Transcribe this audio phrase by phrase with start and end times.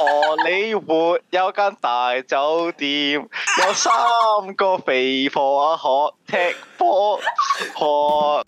[0.00, 3.13] 荷 里活有间大酒店，
[3.65, 3.91] 有三
[4.55, 7.19] 个肥婆可踢波，
[7.77, 8.43] 可。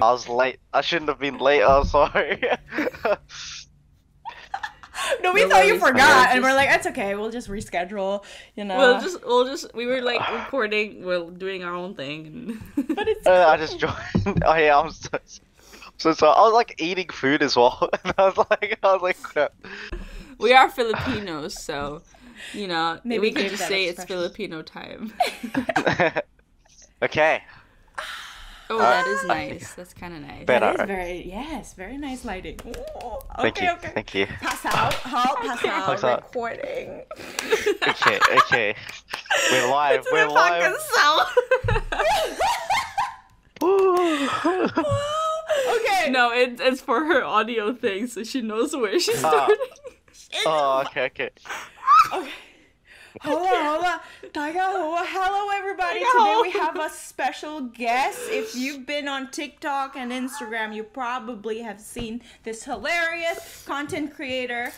[0.00, 0.58] I was late.
[0.72, 1.62] I shouldn't have been late.
[1.62, 2.40] I'm sorry.
[5.22, 5.80] No, we No thought you worries.
[5.80, 7.14] forgot, We'll and we're just- like, it's okay.
[7.16, 8.22] We'll just reschedule.
[8.54, 8.78] You know.
[8.78, 12.60] We'll just, we'll just, we were like recording, we're doing our own thing.
[12.76, 13.26] And But it's.
[13.26, 14.42] Uh, I just joined.
[14.46, 15.18] Oh yeah, I'm so,
[15.98, 16.34] so sorry.
[16.36, 19.52] I was like eating food as well, and I was like, I was like, crap.
[20.38, 22.02] we are Filipinos, so,
[22.54, 24.04] you know, Maybe we can just that say it's.
[24.04, 25.12] Filipino time.
[27.02, 27.42] okay.
[28.70, 29.72] Oh, Uh, that is nice.
[29.72, 30.44] That's kind of nice.
[30.44, 32.60] Bet- That is very yes, very nice lighting.
[32.66, 32.72] Ooh,
[33.40, 33.72] Thank okay, you.
[33.72, 33.90] okay.
[33.94, 34.26] Thank you.
[34.26, 34.92] Pass out.
[34.92, 35.86] How pass out.
[35.86, 36.22] Pass out.
[36.24, 37.02] Recording.
[37.88, 38.18] Okay.
[38.44, 38.74] Okay.
[39.50, 40.00] We're live.
[40.00, 40.76] It's We're the live.
[40.76, 40.78] fucking
[43.60, 45.24] sound
[45.68, 46.10] okay.
[46.10, 49.56] No, it, it's for her audio thing, so she knows where she's starting.
[50.46, 51.30] Oh, okay, okay.
[52.12, 52.30] okay.
[53.22, 53.98] Hello, hello,
[54.32, 55.02] Taigahoa.
[55.04, 56.00] Hello, everybody.
[56.00, 58.20] Today we have a special guest.
[58.30, 64.70] If you've been on TikTok and Instagram, you probably have seen this hilarious content creator,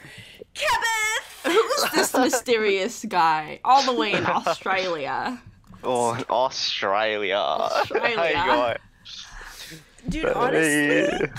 [0.54, 1.52] Kebbeth.
[1.52, 5.42] Who's this mysterious guy all the way in Australia?
[5.82, 7.34] Oh, Australia.
[7.36, 8.78] Australia.
[10.10, 11.08] Dude, honestly,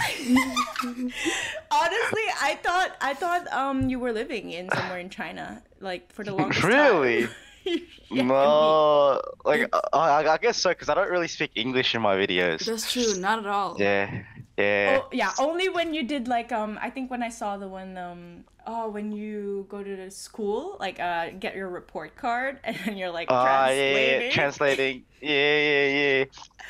[1.72, 6.24] honestly, I thought I thought um you were living in somewhere in China, like for
[6.24, 7.28] the longest Really?
[7.28, 7.36] time.
[8.10, 8.24] Yeah.
[8.24, 12.66] No, like I, I guess so because I don't really speak English in my videos.
[12.66, 13.78] That's true, not at all.
[13.80, 14.24] Yeah,
[14.58, 15.00] yeah.
[15.00, 17.96] Oh yeah, only when you did like um I think when I saw the one
[17.98, 22.98] um oh when you go to the school like uh get your report card and
[23.00, 24.22] you're like Ah, yeah, translating.
[24.28, 25.04] yeah, translating.
[25.22, 26.24] Yeah, yeah, yeah.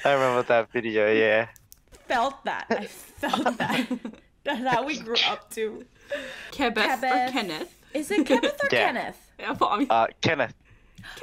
[0.06, 1.10] I remember that video.
[1.12, 1.48] Yeah.
[2.12, 3.88] Felt that I felt that
[4.44, 5.86] that's how we grew up to.
[6.52, 7.74] Kebbeth, or Kenneth.
[7.94, 8.86] Is it Kenneth or Yeah.
[8.92, 9.32] Kenneth?
[9.40, 9.88] Yeah, for me.
[9.90, 10.54] Uh, Kenneth.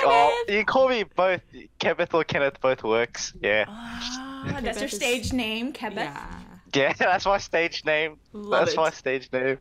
[0.00, 1.42] Oh, you call me both.
[1.78, 3.32] Kenneth or Kenneth both works.
[3.42, 3.64] Yeah.
[3.68, 5.98] Ah, that's your Kebbeth is- stage name, Kenneth.
[6.14, 6.40] yeah.
[6.74, 8.18] Yeah, that's my stage name.
[8.34, 8.76] Love that's it.
[8.76, 9.58] my stage name.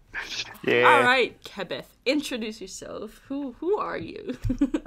[0.63, 0.83] Yeah.
[0.83, 3.21] All right, Kebbeth, introduce yourself.
[3.29, 4.37] Who who are you?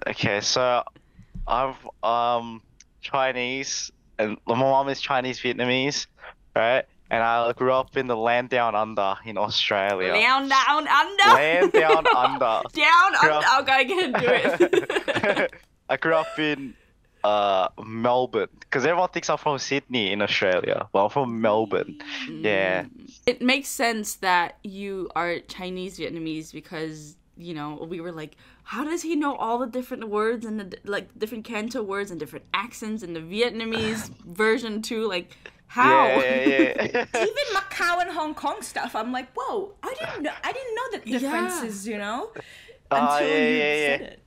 [0.07, 0.85] Okay, so
[1.49, 2.61] I'm um
[3.01, 6.07] Chinese, and my mom is Chinese Vietnamese,
[6.55, 6.85] right?
[7.11, 10.13] And I grew up in the land down under in Australia.
[10.13, 11.35] Down, down, under.
[11.35, 12.63] Land down under.
[12.73, 13.35] Down, Girl.
[13.35, 13.47] under.
[13.49, 15.55] I gotta get into it.
[15.89, 16.75] I grew up in
[17.25, 20.89] uh Melbourne because everyone thinks I'm from Sydney in Australia.
[20.93, 21.99] Well, I'm from Melbourne.
[22.31, 22.87] Yeah.
[23.27, 28.85] it makes sense that you are Chinese Vietnamese because you know we were like, how
[28.85, 32.45] does he know all the different words and the like different Canto words and different
[32.55, 35.09] accents and the Vietnamese version too?
[35.09, 35.37] Like,
[35.71, 36.07] how?
[36.07, 37.07] Yeah, yeah, yeah.
[37.15, 39.73] Even Macau and Hong Kong stuff, I'm like, whoa!
[39.85, 40.33] I didn't know.
[40.43, 41.19] I didn't know the Yeah.
[41.21, 41.87] differences.
[41.87, 42.31] You know,
[42.91, 43.97] Ah, until yeah, you yeah, yeah.
[43.99, 44.23] said it.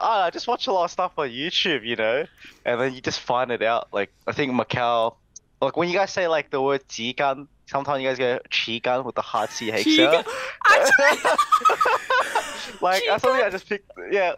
[0.00, 2.24] Oh, I just watch a lot of stuff on YouTube, you know,
[2.64, 3.88] and then you just find it out.
[3.92, 5.16] Like I think Macau,
[5.60, 9.16] like when you guys say like the word "jigan," sometimes you guys go "chigan" with
[9.16, 10.24] the hard ch Chigan?
[10.66, 11.38] sound.
[12.80, 13.90] like that's something I just picked.
[14.10, 14.32] Yeah,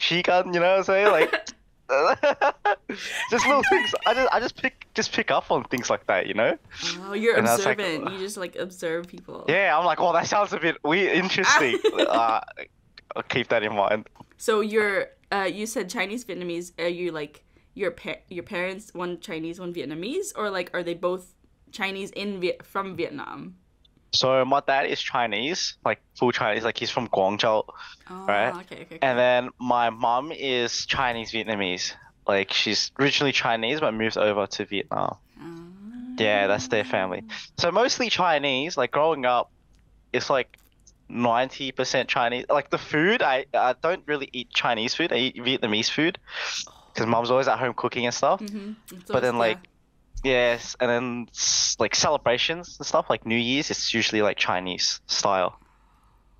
[0.00, 1.06] "chigan," you know what I'm saying?
[1.12, 1.48] Like.
[3.30, 3.94] just little things.
[4.06, 6.56] I just I just pick just pick up on things like that, you know.
[7.00, 8.12] Oh, you're And was like, observant.
[8.12, 9.44] you just like observe people.
[9.48, 11.78] Yeah, I'm like, oh, that sounds a bit weird, interesting.
[11.98, 12.40] uh,
[13.16, 14.08] I'll keep that in mind.
[14.36, 16.72] So you're uh you said Chinese Vietnamese.
[16.78, 17.44] Are you like
[17.74, 21.34] your pa- your parents one Chinese one Vietnamese or like are they both
[21.70, 23.56] Chinese in Viet- from Vietnam?
[24.14, 27.64] So my dad is Chinese, like full Chinese, like he's from Guangzhou.
[28.10, 28.54] Oh, Right.
[28.56, 28.82] Okay.
[28.82, 28.98] Okay.
[29.00, 31.94] And then my mom is Chinese Vietnamese.
[32.26, 35.16] Like she's originally Chinese but moved over to Vietnam.
[36.18, 37.24] Yeah, that's their family.
[37.58, 38.76] So mostly Chinese.
[38.76, 39.50] Like growing up,
[40.12, 40.56] it's like
[41.08, 42.44] ninety percent Chinese.
[42.48, 45.12] Like the food, I I don't really eat Chinese food.
[45.12, 46.18] I eat Vietnamese food
[46.92, 48.40] because mom's always at home cooking and stuff.
[48.40, 48.76] Mhm.
[49.08, 49.58] But then like
[50.22, 51.26] yes, and then
[51.80, 55.58] like celebrations and stuff like New Year's, it's usually like Chinese style.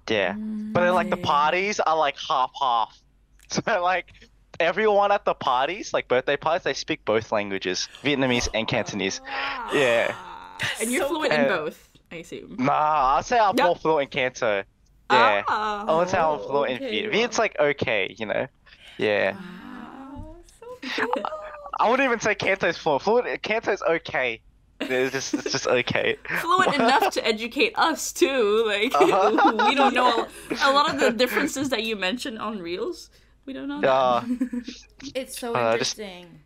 [0.08, 0.34] Yeah.
[0.73, 1.23] But then like the Mm.
[1.23, 2.96] parties are like half half.
[3.50, 4.06] So like
[4.62, 9.20] everyone at the parties, like birthday parties, they speak both languages, Vietnamese and Cantonese.
[9.73, 10.14] Yeah.
[10.81, 12.56] and you're So fluent in both, I assume.
[12.59, 13.67] Nah, I'd say I'm Yep.
[13.67, 14.62] more fluent in Canto.
[15.11, 15.43] Yeah.
[15.49, 16.91] Ah, I would say I'm fluent in okay.
[17.03, 17.12] Viet.
[17.12, 18.47] Viet's like okay, you know.
[18.99, 19.37] Yeah.
[20.14, 21.25] Oh, so cool.
[21.79, 23.03] I wouldn't even say Canto's fluent.
[23.03, 24.41] Fluent Canto's okay.
[24.81, 26.17] It's just it's just okay.
[26.41, 28.65] fluent enough to educate us too.
[28.67, 29.53] Like Uh-huh.
[29.69, 30.26] we don't know
[30.62, 33.11] a lot of the differences that you mentioned on reels.
[33.44, 33.81] We don't know.
[33.89, 34.25] Uh,
[35.15, 36.41] It's so Uh, just- interesting.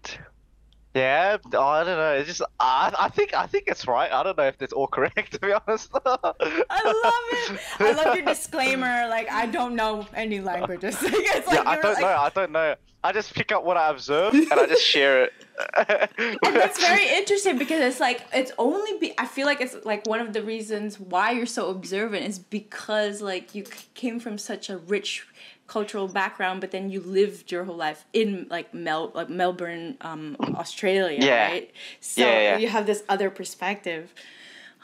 [0.95, 2.13] Yeah, oh, I don't know.
[2.15, 4.11] It's just I, I think I think it's right.
[4.11, 5.91] I don't know if it's all correct to be honest.
[5.95, 7.61] I love it.
[7.81, 9.07] I love your disclaimer.
[9.11, 10.97] Like I don't know any languages.
[11.03, 11.13] Like
[11.53, 12.07] yeah, I don't like, know.
[12.09, 12.75] I don't know.
[13.05, 15.33] I just pick up what I observe and I just share it.
[15.77, 20.07] and that's very interesting because it's like it's only be I feel like it's like
[20.07, 24.71] one of the reasons why you're so observant is because like you came from such
[24.71, 25.27] a rich
[25.67, 30.37] cultural background but then you lived your whole life in like Mel like Melbourne um
[30.41, 31.47] Australia Yeah.
[31.51, 31.71] right
[32.01, 32.57] so Yeah, yeah.
[32.59, 34.13] you have this other perspective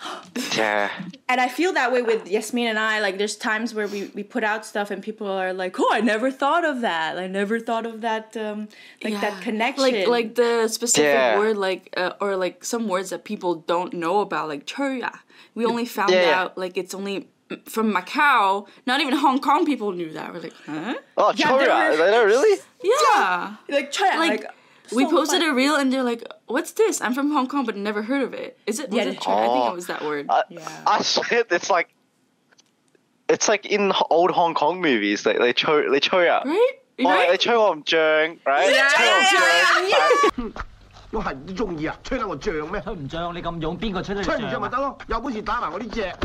[0.57, 0.91] yeah.
[1.29, 3.01] and I feel that way with Yasmin and I.
[3.01, 6.01] Like, there's times where we, we put out stuff and people are like, "Oh, I
[6.01, 7.19] never thought of that.
[7.19, 8.37] I never thought of that.
[8.37, 8.69] Um,
[9.05, 9.21] like Yeah.
[9.21, 9.85] that connection.
[9.85, 11.39] Like like the specific Yeah.
[11.39, 15.13] word like uh, or like some words that people don't know about like choya.
[15.55, 16.41] We only found Yeah, yeah.
[16.41, 17.29] out like it's only
[17.66, 18.68] from Macau.
[18.86, 20.34] Not even Hong Kong people knew that.
[20.34, 20.96] We're like, huh?
[21.18, 21.60] Oh, Yeah, Choria.
[21.60, 22.60] they were- They don't really?
[22.84, 23.56] Yeah.
[23.70, 24.46] like, try Like, like,
[24.92, 25.50] we so posted fun.
[25.52, 27.02] a reel and they're like, "What's this?
[27.02, 28.58] I'm from Hong Kong, but never heard of it.
[28.66, 28.90] Is it?
[28.90, 29.44] Was Yeah, it they- choya?
[29.44, 29.72] I think Oh.
[29.72, 30.26] it was that word.
[30.30, 30.62] I, Yeah.
[30.88, 31.90] I swear it's like
[33.30, 35.24] it's like in h- old Hong Kong movies.
[35.24, 36.44] They they cho they choya.
[36.46, 36.74] right?
[37.00, 37.30] Oh, Right?
[37.30, 38.72] they cho om jung, right?
[38.74, 39.24] Yeah, Cho om
[39.90, 40.54] yeah, jung.
[41.12, 41.96] 我系唔中意啊！
[42.04, 42.82] 吹得我胀咩？
[42.82, 46.02] 吹唔胀你咁勇，边个吹得你吹唔胀咪胀得咯，有本事打埋我呢只。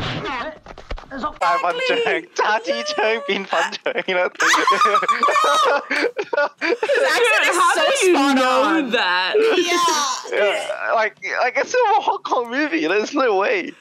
[1.39, 1.99] 大笨象，
[2.35, 4.31] 揸支枪变粉肠啦！
[6.63, 8.91] Accent is How so do you spot know on.
[8.93, 9.35] that?
[9.57, 10.95] Yeah.
[10.95, 12.87] like, like it's a Hong Kong movie.
[12.87, 13.73] There's no way.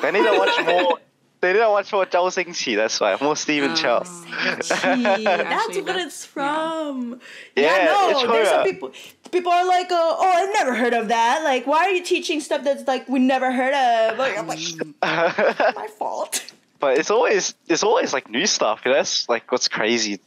[0.00, 0.98] They need to watch more.
[1.39, 2.75] They need to watch more Zhao Xingqi.
[2.75, 3.99] That's why more Stephen Chow.
[4.03, 7.19] Gee, that's Actually, what that's- it's from.
[7.55, 8.91] Yeah, Yeah, no, there's some people.
[9.31, 11.43] People are like, uh, "Oh, I've never heard of that.
[11.43, 14.59] Like, why are you teaching stuff that's like we never heard of?" Like, I'm like,
[15.75, 16.43] my fault.
[16.79, 18.81] but it's always it's always like new stuff.
[18.85, 18.97] you know?
[18.97, 20.19] That's like what's crazy.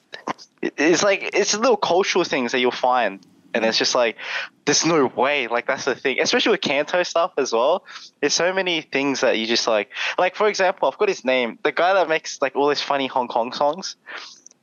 [0.62, 3.19] It's like it's little cultural things that you'll find,
[3.52, 4.17] and it's just like,
[4.64, 5.49] there's no way.
[5.49, 7.85] Like that's the thing, especially with Kanto stuff as well.
[8.20, 9.91] There's so many things that you just like.
[10.19, 11.58] Like for example, I've got his name.
[11.62, 13.97] The guy that makes like all these funny Hong Kong songs,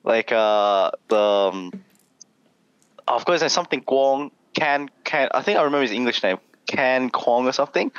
[0.04, 1.72] like uh the um,
[3.08, 5.30] course, there's something Guang Can Can.
[5.34, 6.38] I think I remember his English name.
[6.66, 7.92] Can Kwong or something.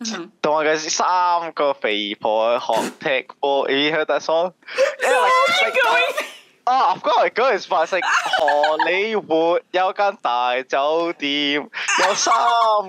[0.00, 0.26] Mm-hmm.
[0.40, 3.30] The one goes, Sam Coffee for Hot Tech.
[3.42, 4.52] Or have you heard that song?
[5.02, 5.30] Yeah,
[5.62, 6.28] like, going.
[6.71, 11.67] Oh, I've got it goes, but it's like 荷里活有间大酒店，
[12.05, 12.33] 有三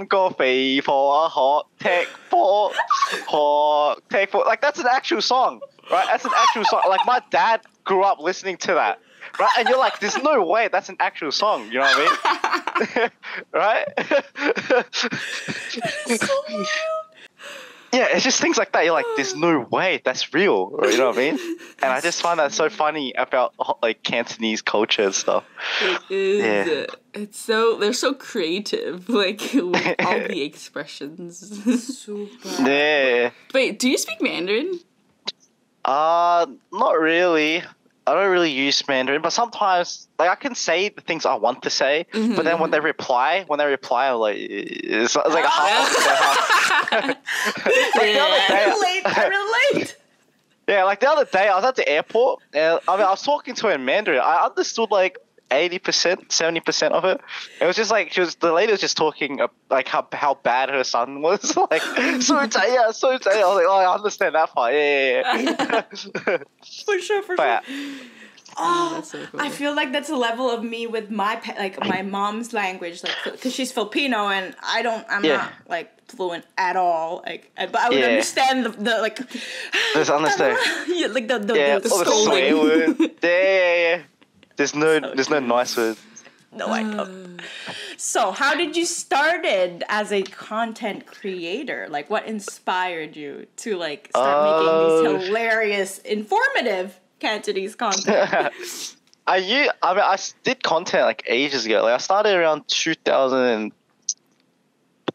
[0.06, 4.44] 个肥婆学踢波，学踢波.
[4.44, 6.06] Like that's an actual song, right?
[6.06, 6.82] That's an actual song.
[6.90, 8.98] Like my dad grew up listening to that.
[9.38, 11.68] Right, and you're like, there's no way that's an actual song.
[11.70, 13.10] You know what I mean?
[13.52, 13.86] right?
[17.95, 18.83] yeah, it's just things like that.
[18.83, 20.69] You're like, there's no way that's real.
[20.73, 21.39] or You know what I mean?
[21.81, 25.45] And I just find that so funny about like Cantonese culture and stuff.
[26.09, 26.67] It is.
[26.67, 26.85] Yeah.
[27.21, 31.39] It's so they're so creative, like with all the expressions.
[31.97, 32.49] Super.
[32.69, 33.31] Yeah.
[33.53, 34.79] Wait, do you speak Mandarin?
[35.85, 37.63] Uh, not really.
[38.07, 41.63] I don't really use Mandarin, but sometimes like I can say the things I want
[41.63, 42.85] to say, but then when they mm-hmm.
[42.85, 45.95] reply, when they reply, I'm like, it's, it's like a half.
[45.97, 47.01] Ah.
[47.65, 49.01] like the other I day, relate.
[49.05, 49.95] I relate.
[50.67, 53.21] Yeah, like the other day, I was at the airport, and I mean, I was
[53.21, 54.19] talking to her in Mandarin.
[54.19, 55.19] I understood like
[55.51, 57.21] eighty percent, seventy percent of it.
[57.61, 58.35] It was just like she was.
[58.35, 61.55] The lady was just talking uh, like how how bad her son was.
[61.71, 61.81] like
[62.21, 64.73] so yeah, so I was like, oh, I understand that part.
[64.73, 65.83] Yeah, yeah,
[66.27, 66.37] yeah.
[66.85, 67.21] For sure.
[67.23, 67.75] For but sure.
[67.75, 68.03] yeah.
[68.57, 69.41] Oh, that's so cool.
[69.41, 73.03] I feel like that's a level of me with my pa- like my mom's language,
[73.03, 75.37] like because she's Filipino and I don't, I'm Yeah.
[75.37, 77.21] not like fluent at all.
[77.25, 78.05] Like, I- but I would Yeah.
[78.05, 79.19] understand the, the like,
[79.93, 80.57] Just understand.
[80.87, 82.95] yeah, like the the, Yeah, the all the swear words.
[82.99, 84.01] Yeah, yeah, yeah.
[84.55, 86.01] There's no, there's no nice words.
[86.55, 87.41] No, I don't.
[87.97, 91.87] So, how did you started as a content creator?
[91.89, 95.27] Like, what inspired you to like start making these oh.
[95.27, 98.53] hilarious, informative Cantonese content?
[99.27, 101.81] I you I mean, I did content like ages ago.
[101.83, 103.73] Like I started around 2000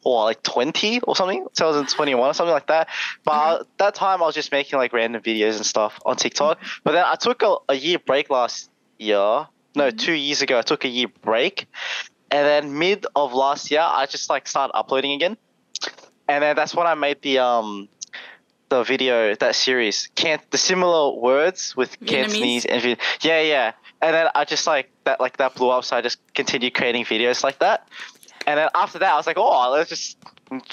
[0.02, 2.88] or like 20 or something, 2021 or something like that.
[3.24, 3.60] But mm-hmm.
[3.60, 6.58] at that time, I was just making like random videos and stuff on TikTok.
[6.84, 8.69] But then I took a, a year break last
[9.00, 9.46] year.
[9.74, 11.66] No, two years ago, I took a year break,
[12.30, 15.36] and then mid of last year, I just like started uploading again.
[16.28, 17.88] And then that's when I made the um
[18.68, 20.08] the video that series.
[20.14, 23.72] Can't the similar words with Cantonese and yeah yeah.
[24.00, 27.04] And then I just like that like that blew up so I just continued creating
[27.04, 27.88] videos like that.
[28.46, 30.16] And then after that I was like oh let's just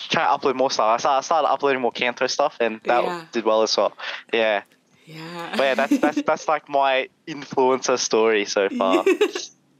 [0.09, 0.85] try to upload more stuff.
[0.85, 3.25] I started, I started uploading more Canto stuff and that Yeah.
[3.31, 3.93] did well as well.
[4.31, 4.61] Yeah
[5.07, 5.53] Yeah.
[5.55, 9.05] but yeah that's that's that's like my influencer story so far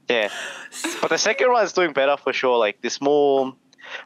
[0.08, 0.30] Yeah,
[1.02, 2.56] but the second one is doing better for sure.
[2.56, 3.54] Like this more,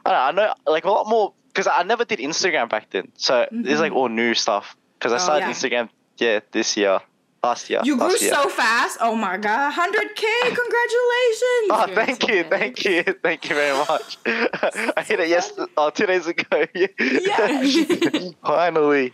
[0.05, 2.89] I don't know, I know like a lot more because I never did Instagram back
[2.89, 3.97] then, so it's like mm-hmm.
[3.97, 4.75] all new stuff.
[4.99, 5.51] Because I oh, started yeah.
[5.51, 6.99] Instagram, yeah, this year,
[7.41, 7.79] last year.
[7.85, 8.33] You grew year.
[8.33, 8.97] so fast.
[8.99, 10.23] Oh my god, 100k!
[10.41, 11.69] Congratulations.
[11.69, 14.17] Oh, thank you, Thank you, thank you very much.
[14.25, 16.65] I hit it yesterday, oh, two days ago.
[16.73, 18.31] Yeah.
[18.43, 19.13] Finally.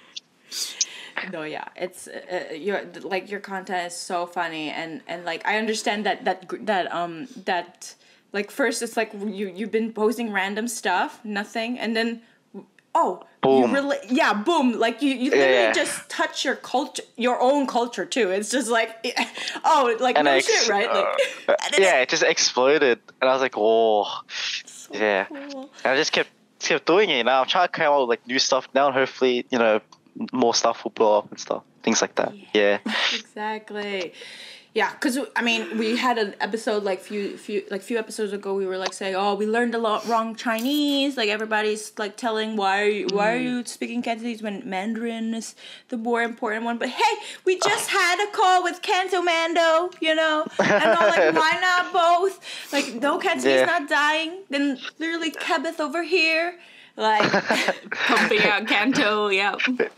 [1.33, 5.45] no yeah it's uh, uh, your like your content is so funny and and like
[5.45, 7.95] i understand that that that um that
[8.33, 12.21] like first it's like you you've been posting random stuff nothing and then
[12.95, 13.73] oh Boom.
[13.75, 15.71] you yeah boom like you you literally Yeah.
[15.73, 18.89] just touch your culture your own culture too it's just like
[19.63, 21.05] oh like And no I shit right like
[21.47, 24.05] uh, yeah, it just exploded, and I was like, "Oh,
[24.65, 25.69] so yeah." cool.
[25.83, 27.23] And I just kept kept doing it.
[27.25, 29.79] Now I'm trying to come out with like new stuff now, and hopefully, you know,
[30.31, 32.33] more stuff will blow up and stuff, things like that.
[32.53, 32.79] Yeah,
[33.13, 34.13] exactly.
[34.73, 38.53] Yeah because i mean we had an episode like few few like few episodes ago
[38.53, 41.17] we were like saying oh we learned a lot wrong chinese.
[41.17, 43.43] Like everybody's like telling why are you, why are mm.
[43.43, 45.55] you speaking cantonese when mandarin is
[45.87, 46.77] the more important one?
[46.77, 50.45] But hey we just had a call with canto mando you know?
[50.59, 52.39] And i'm like why not both?
[52.71, 53.65] Like no cantonese Yeah.
[53.65, 54.43] not dying.
[54.49, 56.59] Then literally Kebbeth over here
[56.99, 57.31] like
[57.91, 59.55] Pumping out Kanto, yeah.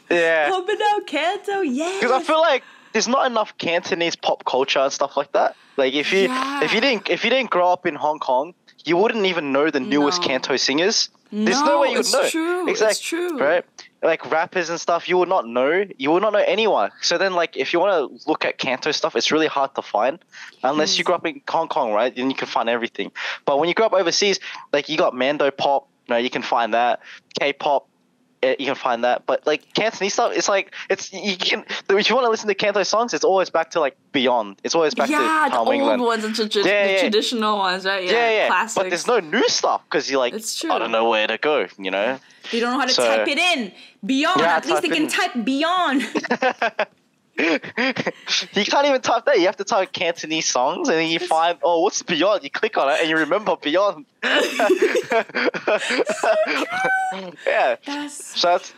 [0.09, 0.49] yeah.
[0.49, 4.91] pumping out canto yeah Because I feel like there's not enough Cantonese pop culture and
[4.91, 5.55] stuff like that.
[5.77, 6.63] Like if you Yeah.
[6.63, 8.53] if you didn't if you didn't grow up in Hong Kong,
[8.85, 10.27] you wouldn't even know the newest No.
[10.27, 11.09] Canto singers.
[11.33, 12.27] There's no, No, way you would it's know.
[12.29, 13.03] true, it's Exactly.
[13.29, 13.39] true.
[13.39, 13.63] Right?
[14.03, 15.85] Like rappers and stuff, you would not know.
[15.97, 16.89] You would not know anyone.
[17.01, 19.81] So then, like, if you want to look at Canto stuff, it's really hard to
[19.83, 20.17] find,
[20.63, 22.13] unless you grew up in Hong Kong, right?
[22.13, 23.11] Then you can find everything.
[23.45, 24.39] But when you grow up overseas,
[24.73, 26.99] like you got Mando pop, know, you can find that.
[27.39, 27.87] K-pop,
[28.43, 29.25] eh, you can find that.
[29.25, 31.65] But like Cantonese stuff, it's like it's you can.
[31.89, 34.59] If you want to listen to Canto songs, it's always back to like Beyond.
[34.63, 36.01] It's always back yeah, to the Palm old England.
[36.03, 36.99] ones, the, tradi- Yeah, the yeah.
[36.99, 38.03] traditional ones, right?
[38.03, 38.47] Yeah, Yeah, yeah.
[38.47, 38.75] classics.
[38.75, 40.71] But there's no new stuff because you're like, It's true.
[40.71, 41.67] I don't know where to go.
[41.79, 42.19] You know.
[42.51, 43.71] They don't know how to So- type it in.
[44.05, 44.39] Beyond.
[44.41, 45.07] Yeah, At least they can in.
[45.09, 46.01] type beyond.
[48.53, 49.39] you can't even type that.
[49.39, 52.43] You have to type Cantonese songs, and then you find, oh, what's Beyond?
[52.43, 54.05] You click on it, and you remember Beyond.
[57.45, 57.75] yeah.
[57.85, 58.73] That's So that's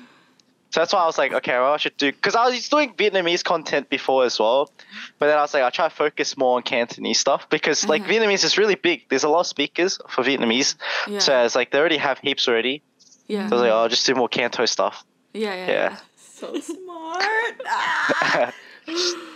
[0.71, 2.93] so that's why I was like, okay, well, I should do because I was doing
[2.95, 4.71] Vietnamese content before as well,
[5.19, 8.01] but then I was like, I'll try to focus more on Cantonese stuff because like
[8.01, 8.11] mm-hmm.
[8.11, 9.07] Vietnamese is really big.
[9.07, 10.73] There's a lot of speakers for Vietnamese,
[11.07, 11.19] Yeah.
[11.19, 12.81] so it's like they already have heaps already.
[13.27, 13.47] yeah.
[13.49, 15.05] So I was like, oh, I'll just do more Canto stuff.
[15.33, 15.67] yeah, yeah, Yeah.
[15.67, 15.97] yeah.
[16.43, 17.61] So smart.
[17.67, 18.53] Ah.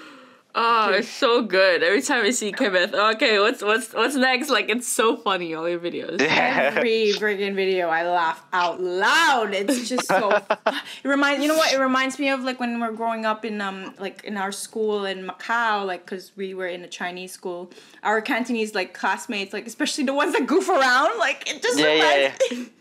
[0.60, 1.84] Oh, it's so good.
[1.84, 4.50] Every time I see Kenneth, okay, what's what's what's next?
[4.50, 6.20] Like it's so funny, all your videos.
[6.20, 6.72] Yeah.
[6.76, 9.54] Every friggin' video, I laugh out loud.
[9.54, 10.32] It's just so.
[10.32, 11.72] it reminds you know what?
[11.72, 14.52] It reminds me of like when we we're growing up in um like in our
[14.52, 17.70] school in Macau, like because we were in a Chinese school.
[18.02, 21.94] Our Cantonese like classmates, like especially the ones that goof around, like it just Yeah,
[21.94, 22.72] yeah, reminds.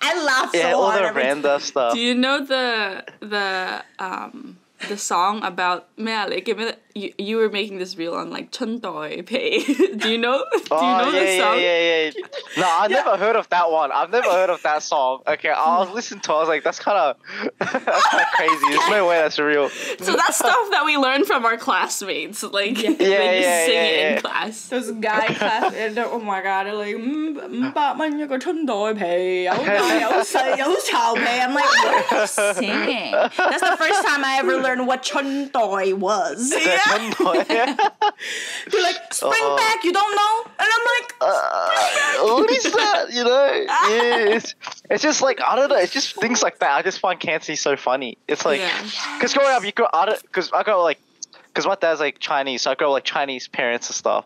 [0.00, 1.94] I laugh Yeah, so all hard the every random stuff.
[1.94, 7.37] Do you know the the um the song about yeah, like give it- you you
[7.37, 9.63] were making this reel on like Chun Doi Pei.
[9.63, 10.43] Do you know?
[10.51, 11.55] Do you Oh know yeah, the song?
[11.59, 12.27] yeah, yeah, yeah.
[12.57, 13.91] No, I never heard of that one.
[13.91, 15.21] I've never heard of that song.
[15.27, 16.31] Okay, I was listening to.
[16.31, 17.17] it, I was like, that's kind of
[17.59, 18.65] that's kind of crazy.
[18.69, 19.69] There's no way that's real.
[19.69, 22.43] So that's stuff that we learned from our classmates.
[22.43, 22.93] Like Yeah.
[22.93, 24.15] they Yeah, just yeah, sing yeah, it yeah.
[24.15, 24.67] in class.
[24.69, 32.21] Those guy class, and they're- oh my god, they're like, "五百蚊一个春袋皮，有大有细有巢皮." I'm like, what are
[32.21, 33.11] you singing?
[33.11, 36.51] That's the first time I ever learned what 春袋 was.
[36.53, 36.77] Yeah.
[38.70, 39.56] They're like, spring Uh-uh.
[39.56, 40.50] back, you don't know?
[40.58, 43.06] And I'm like, Uh, what is that?
[43.12, 43.66] You know?
[43.94, 44.54] Yeah, it's,
[44.90, 45.76] it's just like I don't know.
[45.76, 46.72] It's just things like that.
[46.72, 48.18] I just find Cantonese so funny.
[48.28, 48.82] It's like Yeah.
[49.18, 50.98] because growing up, you grow I don't because I grow like
[51.46, 54.24] because my dad's like Chinese, so I grow up like Chinese parents and stuff,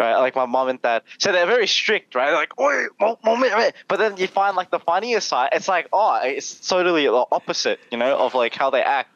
[0.00, 0.16] right?
[0.16, 2.32] Like my mom and dad, so they're very strict, right?
[2.32, 5.50] Like, oi, moment, moment." but then you find like the funniest side.
[5.52, 9.10] It's like, oh, it's totally the opposite, you know, of like how they act,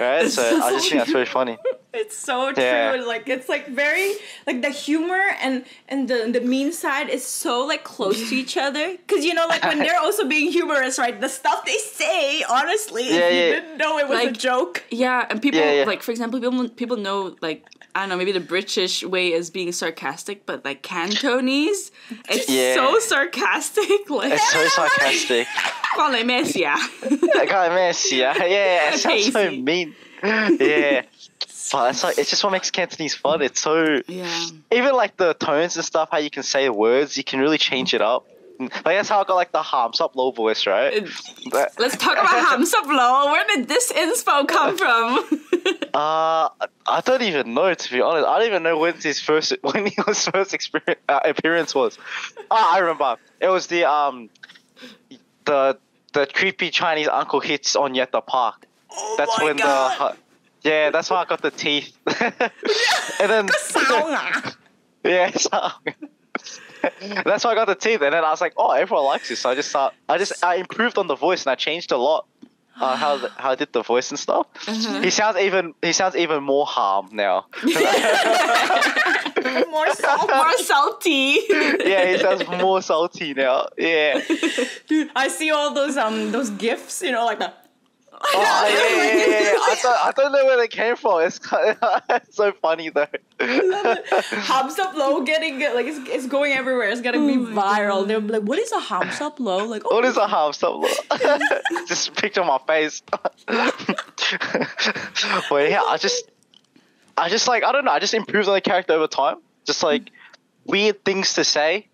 [0.00, 0.28] right?
[0.30, 1.58] So I just think that's very funny.
[1.92, 2.62] it's so true.
[2.62, 3.02] Yeah.
[3.06, 4.12] Like it's like very
[4.46, 8.56] like the humor and and the the mean side is so like close to each
[8.56, 8.96] other.
[9.06, 11.20] Cause you know like when they're also being humorous, right?
[11.20, 14.84] The stuff they say, honestly, if Yeah, you didn't know it was a joke.
[14.90, 15.84] Yeah, and people Yeah, yeah.
[15.84, 19.50] like for example, people people know like I don't know, maybe the British way is
[19.50, 21.90] being sarcastic, but like Cantonese,
[22.28, 22.74] it's Yeah.
[22.74, 24.08] so sarcastic.
[24.08, 25.48] Like, It's so sarcastic.
[25.96, 26.76] 關你咩事啊？
[27.46, 29.94] 關你咩事啊？Yeah, sounds so mean.
[30.22, 31.02] Yeah.
[31.70, 33.42] But it's like, it's just what makes Cantonese fun.
[33.42, 34.46] It's so yeah.
[34.72, 37.92] even like the tones and stuff, how you can say words, you can really change
[37.92, 38.26] it up.
[38.58, 41.06] Like that's how I got like the ham sup lou voice, right?
[41.52, 43.30] But, Let's talk about ham sup lou.
[43.30, 45.18] Where did this inspo come from?
[45.94, 46.48] uh,
[46.86, 48.26] I don't even know to be honest.
[48.26, 51.98] I don't even know when his first when his first experience, uh, appearance was.
[52.50, 53.16] Ah, I remember.
[53.40, 54.28] It was the um
[55.48, 55.78] the
[56.12, 58.66] the creepy Chinese uncle hits on Yet the Park.
[58.92, 60.16] Oh That's when God.
[60.62, 60.90] the yeah.
[60.90, 61.96] That's why I got the teeth.
[63.20, 63.80] and then 骚
[64.12, 64.54] 啊
[65.04, 65.50] yeah, so,
[67.24, 68.02] that's why I got the teeth.
[68.02, 69.40] And then I was like, oh, everyone likes this.
[69.40, 71.96] So I just start, I just I improved on the voice and I changed a
[71.96, 72.26] lot.
[72.80, 74.46] Uh, how the- how I did the voice and stuff.
[74.66, 75.00] Uh-huh.
[75.00, 77.46] He sounds even he sounds even more harm now.
[79.70, 80.30] more salt.
[80.30, 81.38] More salty.
[81.48, 83.68] yeah, he sounds more salty now.
[83.76, 84.20] Yeah.
[84.88, 87.52] Dude, I see all those um those gifs, you know, like the
[88.20, 89.58] Oh, yeah, yeah, yeah, yeah.
[89.58, 91.22] I don't, I don't know where they came from.
[91.22, 91.76] It's, kind
[92.10, 93.06] it's so funny though.
[93.40, 96.88] Ham sup lou getting it like it's, it's going everywhere.
[96.88, 98.06] It's gonna be oh, viral.
[98.06, 100.26] They'll be like, "What is a ham sup lou?" Like, oh, What is a oh.
[100.26, 100.88] ham sup lou?
[101.86, 103.02] just picture my face.
[103.10, 103.34] but
[105.70, 106.30] yeah, I just,
[107.16, 107.92] I just like I don't know.
[107.92, 109.36] I just improved on the character over time.
[109.64, 110.10] Just like
[110.64, 111.86] weird things to say,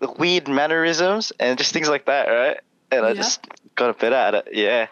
[0.00, 2.58] the weird mannerisms, and just things like that, right?
[2.92, 4.48] And I just got a better at it.
[4.52, 4.86] Yeah.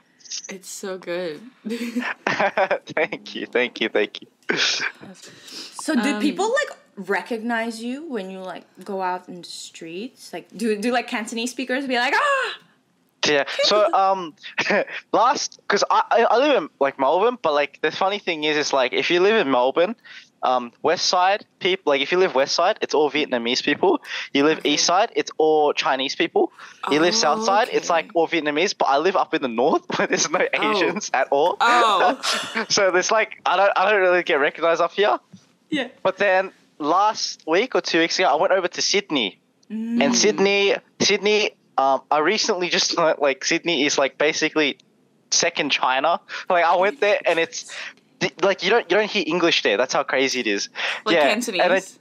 [0.49, 1.41] It's so good.
[1.67, 4.29] thank you, thank you, thank you.
[4.57, 10.33] So do Um, people like recognize you when you like go out in the streets?
[10.33, 12.59] Like do do like Cantonese speakers be like ah
[13.27, 13.45] Yeah.
[13.65, 14.35] So um,
[15.13, 18.57] last because I I I live in like Melbourne, but like the funny thing is,
[18.57, 19.97] is like if you live in Melbourne,
[20.43, 24.01] um, West Side people like if you live West Side, it's all Vietnamese people.
[24.33, 26.53] You live East Side, it's all Chinese people.
[26.91, 28.75] You live South Side, it's like all Vietnamese.
[28.77, 31.57] But I live up in the North where there's no Asians at all.
[31.61, 32.67] Oh.
[32.69, 35.19] so there's like I don't I don't really get recognized up here.
[35.71, 39.39] yeah But then last week or two weeks ago, I went over to Sydney,
[39.71, 40.03] Mm.
[40.03, 41.53] and Sydney, Sydney.
[41.79, 44.77] Um, I recently just learned like Sydney is like basically
[45.31, 46.21] second China.
[46.51, 47.73] Like I went there, and it's
[48.43, 49.77] like you don't you don't hear English there.
[49.77, 50.69] That's how crazy it is.
[51.05, 51.61] Like yeah, Cantonese.
[51.61, 51.99] And it,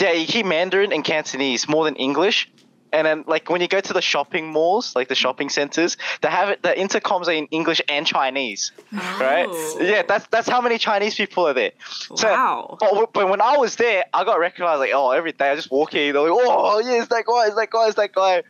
[0.00, 2.50] yeah, you hear Mandarin and Cantonese more than English.
[2.92, 6.28] And then, like when you go to the shopping malls, like the shopping centers, they
[6.28, 6.62] have it.
[6.62, 9.18] The intercoms are in English and Chinese, oh.
[9.20, 9.46] right?
[9.48, 9.78] Oh.
[9.80, 11.72] Yeah, that's that's how many Chinese people are there.
[12.14, 12.76] So, Wow.
[12.80, 15.70] but, but when I was there, I got recognized like, oh, every day I just
[15.70, 18.42] walk in, they're like, oh, yeah, it's that guy, it's that guy, it's that guy.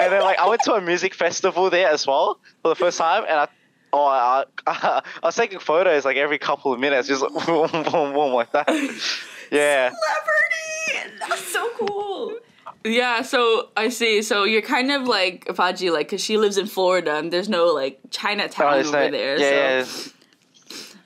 [0.04, 2.98] and then like I went to a music festival there as well for the first
[2.98, 3.48] time, and I.
[3.96, 7.70] Oh, I, I, I was taking photos like every couple of minutes, just like, boom,
[7.70, 8.68] boom, boom, like that.
[9.48, 9.92] Yeah.
[9.92, 11.14] celebrity.
[11.20, 12.36] That's so cool.
[12.84, 14.20] Yeah, so I see.
[14.22, 17.66] So you're kind of like Faji, like, because she lives in Florida and there's no
[17.66, 19.38] like Chinatown Oh, over not- there.
[19.38, 20.10] yeah, so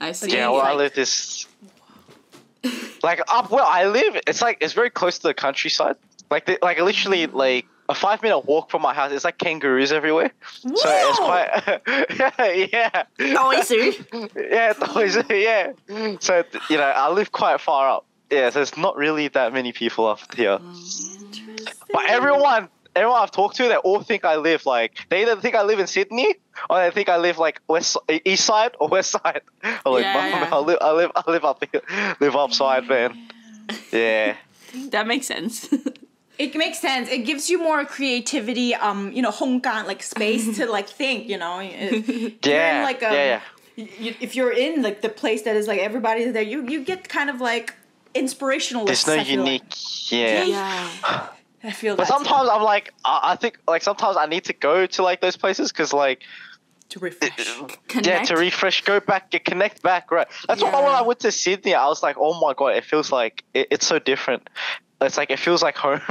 [0.00, 0.34] I see.
[0.34, 0.48] yeah.
[0.48, 1.46] Well, I live this,
[3.02, 4.16] like up where I live.
[4.26, 5.96] It's like it's very close to the countryside.
[6.30, 7.36] Like, the, like literally mm-hmm.
[7.36, 9.10] like a five minute walk from my house.
[9.12, 10.30] It's like kangaroos everywhere.
[10.62, 14.06] So it's quite, yeah, Noisy.
[14.36, 15.72] yeah, always, yeah.
[16.20, 18.06] So you know, I live quite far up.
[18.30, 20.60] Yeah, so it's not really that many people up here.
[21.92, 25.56] But everyone, everyone I've talked to, they all think I live like they either think
[25.56, 26.36] I live in Sydney
[26.70, 29.42] or they think I live like west, east side or west side.
[29.64, 30.48] I'm like, Yeah, yeah.
[30.52, 33.18] I live, I live, I live up here, live upside, man.
[33.90, 34.36] Yeah,
[34.90, 35.68] that makes sense.
[36.40, 37.06] It makes sense.
[37.16, 41.36] It gives you more creativity, um, you know, hongkang like space to like think, you
[41.36, 41.60] know.
[41.60, 43.40] If you're yeah, in, like um, yeah,
[43.76, 47.00] y- if you're in like the place that is like everybody's there, you you get
[47.08, 47.74] kind of like
[48.14, 48.86] inspirational.
[48.86, 49.48] There's lists, no I feel like.
[49.48, 49.74] unique,
[50.10, 50.44] yeah.
[50.44, 51.28] yeah.
[51.70, 52.24] I feel But that too.
[52.24, 55.36] sometimes I'm like, I, I think like sometimes I need to go to like those
[55.36, 56.22] places because like
[56.88, 57.52] to refresh.
[57.88, 58.06] Connect.
[58.06, 60.26] Yeah, to refresh, go back, get connect back, right?
[60.48, 63.12] That's why when I went to Sydney, I was like, oh my god, it feels
[63.12, 64.48] like it, it's so different.
[65.00, 66.00] It's like it feels like home.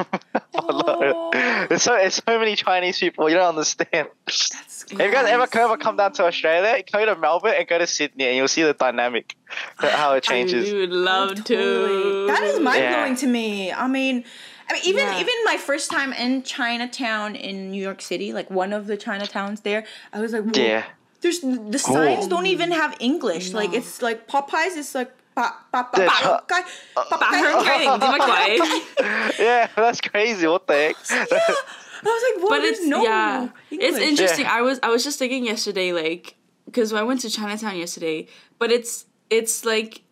[0.62, 1.30] Oh.
[1.70, 3.30] There's so it's so many Chinese people.
[3.30, 4.10] You don't understand.
[4.26, 7.78] That's If you guys ever ever come down to Australia, go to Melbourne and go
[7.78, 9.36] to Sydney, and you'll see the dynamic,
[9.78, 10.70] how it changes.
[10.72, 11.56] I would love to.
[11.56, 12.28] Totally.
[12.28, 13.16] That is mind blowing Yeah.
[13.16, 13.72] to me.
[13.72, 14.26] I mean,
[14.70, 15.20] I mean, even Yeah.
[15.22, 19.64] even my first time in Chinatown in New York City, like one of the Chinatowns
[19.64, 20.84] there, I was like, Whoa, Yeah,
[21.22, 22.30] There's the signs Oh.
[22.30, 23.54] don't even have English.
[23.54, 26.63] Like it's like Popeyes is like ba ba ba That's ba how- guy.
[26.95, 29.45] 把香鸡定唔知乜鬼。
[29.45, 30.47] yeah, that's crazy.
[30.47, 30.97] What the heck?
[31.11, 32.51] I was like, what?
[32.51, 34.09] but There's it's no yeah, it's English.
[34.11, 34.45] interesting.
[34.45, 34.55] Yeah.
[34.59, 36.37] I was I was just thinking yesterday, like,
[36.67, 38.27] because I went to Chinatown yesterday,
[38.59, 40.03] but it's it's like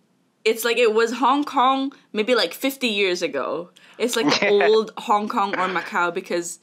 [0.44, 3.70] it's like it was Hong Kong maybe like fifty years ago.
[3.98, 4.66] It's like the Yeah.
[4.68, 6.58] old Hong Kong or Macau because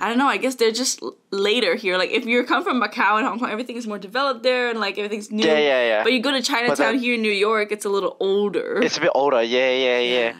[0.00, 0.26] I don't know.
[0.26, 1.98] I guess they're just later here.
[1.98, 4.78] Like if you come from Macau and Hong Kong, everything is more developed there and
[4.80, 5.44] like everything's new.
[5.46, 6.02] Yeah, yeah, yeah.
[6.02, 8.80] But you go to Chinatown then- here in New York, it's a little older.
[8.82, 9.42] It's a bit older.
[9.42, 10.32] Yeah, yeah, yeah.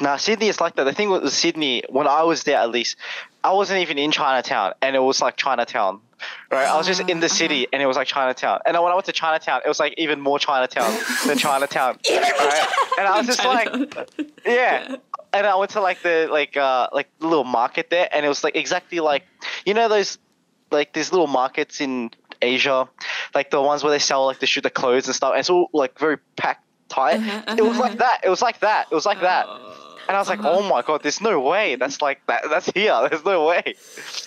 [0.00, 0.84] Now Sydney is like that.
[0.84, 2.96] The thing with Sydney, when I was there at least,
[3.42, 6.00] I wasn't even in Chinatown, and it was like Chinatown.
[6.50, 8.60] Right, I was just in the ah, city, and it was like Chinatown.
[8.64, 11.98] And then when I went to Chinatown, it was like even more Chinatown than Chinatown.
[12.10, 12.66] right?
[12.98, 13.68] And I was just like,
[14.44, 14.96] yeah.
[15.32, 18.28] And I went to like the like uh like the little market there, and it
[18.28, 19.24] was like exactly like
[19.64, 20.18] you know those
[20.70, 22.10] like these little markets in
[22.42, 22.88] Asia,
[23.34, 25.32] like the ones where they sell like the shoot the clothes and stuff.
[25.32, 27.16] And it's all like very packed tight.
[27.16, 27.98] Uh-huh, it was like uh-huh.
[27.98, 28.20] that.
[28.24, 28.88] It was like that.
[28.90, 29.46] It was like that.
[29.48, 30.58] Oh, and I was like, uh-huh.
[30.58, 31.76] oh my god, there's no way.
[31.76, 32.44] That's like that.
[32.48, 32.96] That's here.
[33.10, 33.74] There's no way.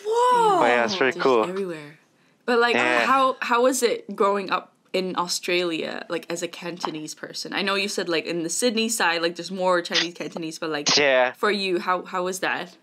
[0.06, 0.60] Whoa.
[0.60, 1.44] But yeah, it's pretty There's cool.
[1.46, 1.98] everywhere.
[2.46, 3.06] But like, Yeah.
[3.06, 7.54] how how was it growing up in Australia, like as a Cantonese person?
[7.54, 10.70] I know you said like in the Sydney side, like there's more Chinese Cantonese, but
[10.70, 11.34] like Yeah.
[11.34, 12.76] for you, how how was that?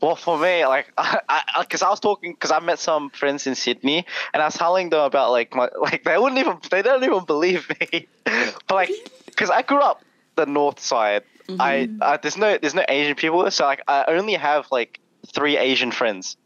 [0.00, 3.46] Well, for me, like, I, I, cause I was talking, cause I met some friends
[3.46, 6.82] in Sydney, and I was telling them about like my, like they wouldn't even, they
[6.82, 8.90] don't even believe me, but like,
[9.36, 10.02] cause I grew up
[10.36, 11.22] the north side.
[11.48, 11.60] Mm-hmm.
[11.60, 15.00] I, I, there's no, there's no Asian people, so like, I only have like
[15.32, 16.36] three Asian friends.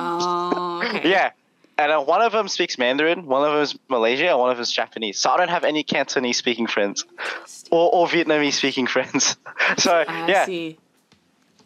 [0.00, 1.08] Oh, okay.
[1.08, 1.30] Yeah.
[1.78, 4.56] And uh, one of them speaks Mandarin, one of them is Malaysia, and one of
[4.56, 5.18] them is Japanese.
[5.20, 7.04] So I don't have any Cantonese speaking friends
[7.70, 9.36] or, or Vietnamese speaking friends.
[9.78, 10.76] so I yeah, see.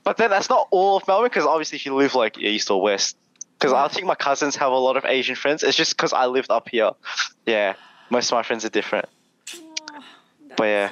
[0.05, 2.83] but then that's not all of Melbourne because obviously if you live like east or
[2.83, 3.16] west,
[3.59, 5.62] because I think my cousins have a lot of Asian friends.
[5.62, 6.90] It's just because I lived up here.
[7.46, 7.75] Yeah,
[8.11, 9.07] most of my friends are different.
[10.55, 10.90] But yeah,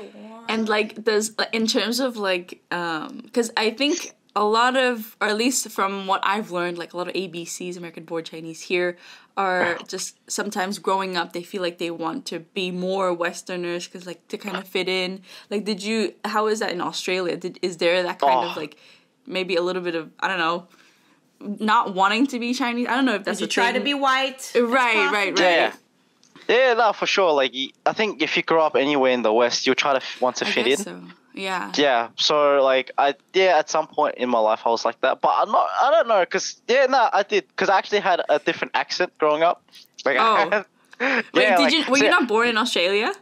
[0.48, 5.28] And like, there's in terms of like, um, because I think a lot of, or
[5.28, 8.96] at least from what I've learned, like a lot of ABCs, American Board Chinese here,
[9.36, 14.06] are just sometimes growing up they feel like they want to be more Westerners because
[14.06, 15.22] like to kind of fit in.
[15.50, 16.14] Like, did you?
[16.24, 17.36] How is that in Australia?
[17.36, 18.60] Did is there that kind of Oh.
[18.60, 18.76] like
[19.26, 20.66] maybe a little bit of I don't know,
[21.40, 22.86] not wanting to be Chinese?
[22.88, 24.52] I don't know if that's Did you a try to be white?
[24.54, 25.38] Right, right, right.
[25.38, 25.72] yeah,
[26.48, 27.32] yeah, no, for sure.
[27.32, 27.54] Like
[27.86, 30.36] I think if you grow up anywhere in the west, you'll try to f- want
[30.36, 30.84] to I fit guess in.
[30.84, 31.02] so.
[31.40, 31.72] Yeah.
[31.76, 35.20] Yeah, so like I yeah at some point in my life I was like that,
[35.20, 38.20] but I'm not I don't know because yeah no I did because I actually had
[38.28, 39.62] a different accent growing up.
[40.04, 40.50] Like Oh.
[41.00, 41.80] had, Wait, did like, you?
[41.90, 43.12] Were so- you not born in Australia?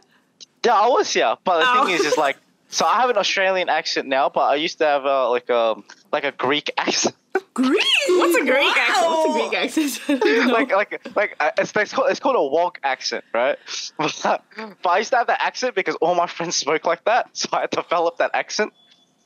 [0.65, 1.85] Yeah, I was here, but the Oh.
[1.85, 2.37] thing is, is like
[2.69, 5.75] so I have an Australian accent now, but I used to have a like a
[6.11, 7.15] like a Greek accent.
[7.53, 7.83] Greek.
[8.09, 9.07] What's a Greek accent?
[9.11, 9.49] What's a Wow.
[9.49, 10.01] Greek accent?
[10.25, 13.57] I like like like uh, it's, it's called it's called a wog accent, right?
[13.97, 14.15] But,
[14.81, 17.49] but I used to have that accent because all my friends spoke like that, so
[17.53, 18.73] I developed that accent.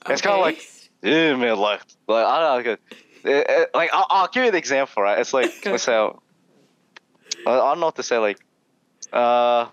[0.09, 0.61] It's kind of like
[1.01, 2.79] yeah, man, like like I don't know, like,
[3.25, 5.19] uh, uh, like I'll, I'll give you an example, right?
[5.19, 5.71] It's like Go.
[5.71, 6.07] let's say I
[7.47, 8.39] I don't know what to say, like
[9.11, 9.67] uh,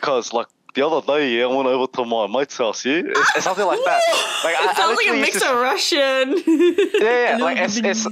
[0.00, 0.46] cause like.
[0.74, 2.84] The other day, I went over to my mate's house.
[2.84, 4.00] Yeah, it's, it's something like that.
[4.44, 6.42] Like I, it I sounds like a mix to- of Russian.
[7.00, 8.06] yeah, yeah, like it's, it's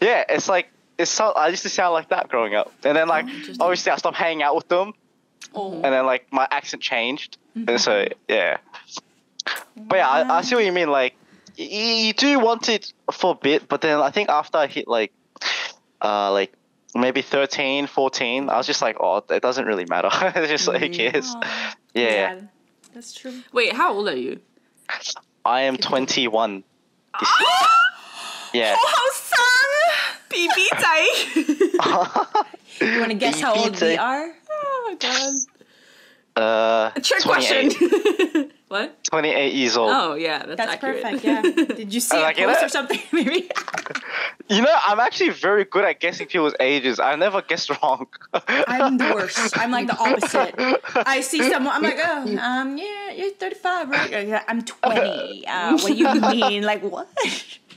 [0.00, 0.68] yeah, it's like
[0.98, 3.92] it's so I used to sound like that growing up, and then like Oh, obviously
[3.92, 4.94] I stopped hanging out with them,
[5.54, 5.74] Oh.
[5.74, 8.56] and then like my accent changed, and so yeah.
[9.76, 10.90] But yeah, I, I see what you mean.
[10.90, 11.14] Like
[11.58, 14.88] y- you do want it for a bit, but then I think after I hit
[14.88, 15.12] like
[16.02, 16.52] uh like
[16.94, 20.08] maybe 13, 14, I was just like, oh, it doesn't really matter.
[20.12, 21.34] it's just like who cares?
[21.94, 22.40] Yeah,
[22.92, 23.42] That's true.
[23.52, 24.40] Wait, how old are you?
[25.44, 26.64] I am twenty one.
[28.54, 28.76] Yeah.
[28.76, 29.74] how sung?
[30.30, 31.06] BB 仔.
[32.80, 34.32] You want to guess how old we are?
[34.50, 35.34] oh god.
[36.36, 37.70] Uh, Trick question.
[38.74, 39.04] what?
[39.04, 39.90] 28 years old.
[39.94, 41.02] Oh yeah, that's, That's accurate.
[41.02, 41.24] perfect.
[41.24, 41.42] Yeah.
[41.80, 42.46] Did you see I a like it.
[42.48, 43.00] post or something?
[43.12, 43.48] Maybe.
[44.48, 46.98] You know, I'm actually very good at guessing people's ages.
[46.98, 48.08] I never guess wrong.
[48.48, 49.56] I'm the worst.
[49.56, 50.54] I'm like the opposite.
[51.06, 51.72] I see someone.
[51.76, 54.10] I'm like, oh, um, yeah, you're 35, right?
[54.10, 55.46] "Yeah, I'm 20.
[55.46, 56.62] Uh, what do you mean?
[56.64, 57.08] Like what?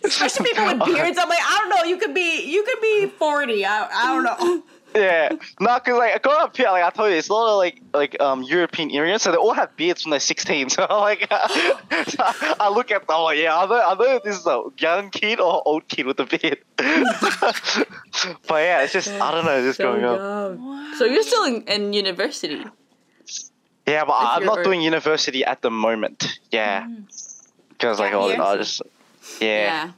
[0.04, 1.18] Especially people with beards.
[1.22, 1.84] I'm like, I don't know.
[1.84, 3.66] You could be, you could be 40.
[3.66, 4.64] I, I don't know.
[4.98, 5.30] Yeah,
[5.60, 7.82] not cause like growing up here, like I told you, it's a lot of like
[7.94, 10.70] like um European Indians, so they all have beards when they're 16.
[10.78, 11.22] So like,
[12.08, 12.24] so
[12.60, 14.64] I look at them, I'm like, yeah, I know, I know if this is a
[14.78, 16.60] young kid or old kid with a beard.
[16.78, 20.20] but yeah, it's just I don't know, just growing up.
[20.98, 22.64] So you're still in, in university.
[23.86, 26.40] Yeah, but I'm you're- not doing university at the moment.
[26.52, 26.88] Yeah,
[27.70, 28.42] because like Gap I'll, year?
[28.42, 28.82] I'll just
[29.40, 29.92] yeah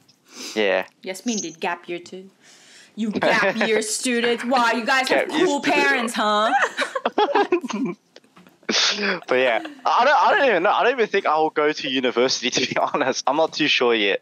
[0.56, 0.86] yeah.
[1.04, 2.30] Yasmin did gap year too.
[3.00, 4.44] You gap year students.
[4.44, 5.82] Wow, you guys have Gap year cool student.
[5.82, 6.52] parents, huh?
[9.28, 10.70] But yeah, I don't, I don't even know.
[10.70, 13.24] I don't even think I will go to university to be honest.
[13.26, 14.22] I'm not too sure yet.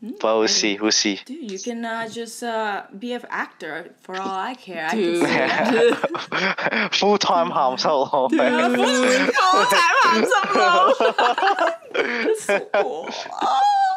[0.00, 0.78] But we'll see.
[0.78, 1.20] We'll see.
[1.24, 4.86] Dude, you can uh, just uh, be an actor for all I care.
[4.90, 5.26] I Dude.
[5.26, 6.90] can.
[6.90, 8.30] Full time harm so long.
[8.30, 8.74] Full time
[10.04, 10.24] I'm
[12.36, 13.10] so cool.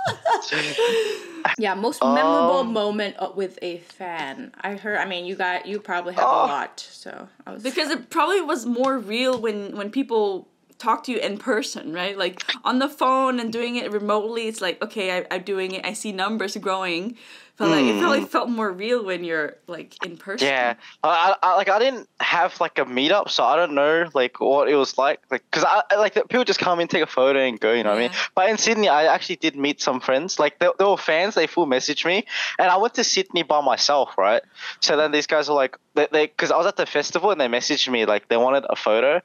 [1.57, 4.53] yeah, most memorable Um, moment uh, with a fan.
[4.61, 4.97] I heard.
[4.97, 6.45] I mean, you got you probably have Oh.
[6.45, 6.79] a lot.
[6.91, 11.17] So I was because it probably was more real when when people talk to you
[11.17, 12.17] in person, right?
[12.17, 15.85] Like on the phone and doing it remotely, it's like okay, I, I'm doing it.
[15.85, 17.17] I see numbers growing,
[17.57, 18.29] but like it felt like mm.
[18.29, 20.47] felt more real when you're like in person.
[20.47, 24.39] Yeah, I, I, like I didn't have like a meetup, so I don't know like
[24.39, 25.21] what it was like.
[25.31, 27.73] Like, cause I like people just come in, take a photo, and go.
[27.73, 28.11] You know what I mean?
[28.35, 30.37] But in Sydney, I actually did meet some friends.
[30.37, 31.33] Like they, they were fans.
[31.33, 32.25] They full messaged me,
[32.59, 34.43] and I went to Sydney by myself, right?
[34.79, 37.41] So then these guys were like, they, they, cause I was at the festival, and
[37.41, 39.21] they messaged me like they wanted a photo,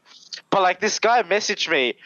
[0.49, 1.97] but like this guy messaged me,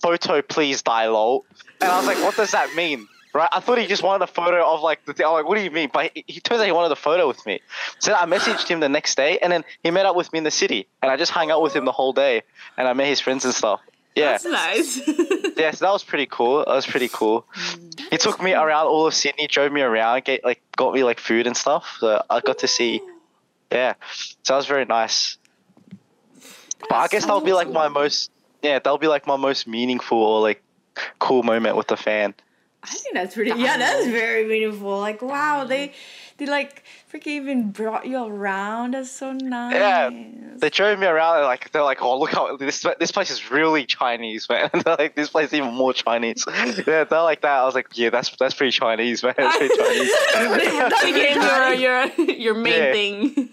[0.00, 1.44] photo please, die lol,
[1.80, 3.08] and I was like, what does that mean?
[3.34, 5.24] Right, I thought he just wanted a photo of like the thing.
[5.24, 5.88] I'm like, what do you mean?
[5.90, 7.60] But he, he turns out he wanted a photo with me.
[7.98, 10.44] So I messaged him the next day, and then he met up with me in
[10.44, 12.42] the city, and I just hung out with him the whole day,
[12.76, 13.80] and I met his friends and stuff.
[14.14, 15.08] Yeah, That's nice.
[15.56, 16.58] yeah, so that was pretty cool.
[16.58, 17.46] That was pretty cool.
[17.54, 18.00] Mm.
[18.10, 21.18] He took me around all of Sydney, drove me around, get like got me like
[21.18, 21.96] food and stuff.
[21.98, 23.00] So I got to see.
[23.70, 23.94] Yeah,
[24.42, 25.38] so that was very nice.
[26.88, 28.30] But I guess that'll be like my most.
[28.62, 30.62] Yeah, that'll be like my most meaningful or like
[31.18, 32.34] cool moment with the fan.
[32.84, 33.50] I think that's pretty.
[33.50, 34.98] Yeah, that's very meaningful.
[34.98, 35.92] Like, wow, they,
[36.38, 38.94] they like freaking even brought you around.
[38.94, 39.74] That's so nice.
[39.74, 40.10] Yeah.
[40.58, 43.50] They drove me around and like they're like, oh look how this this place is
[43.52, 44.68] really Chinese, man.
[44.84, 46.44] they're like this place is even more Chinese.
[46.86, 47.60] yeah, they're like that.
[47.60, 49.34] I was like, yeah, that's that's pretty Chinese, man.
[49.36, 50.10] That's pretty Chinese.
[50.12, 51.40] that became
[51.80, 52.92] your your your main Yeah.
[52.92, 53.50] thing.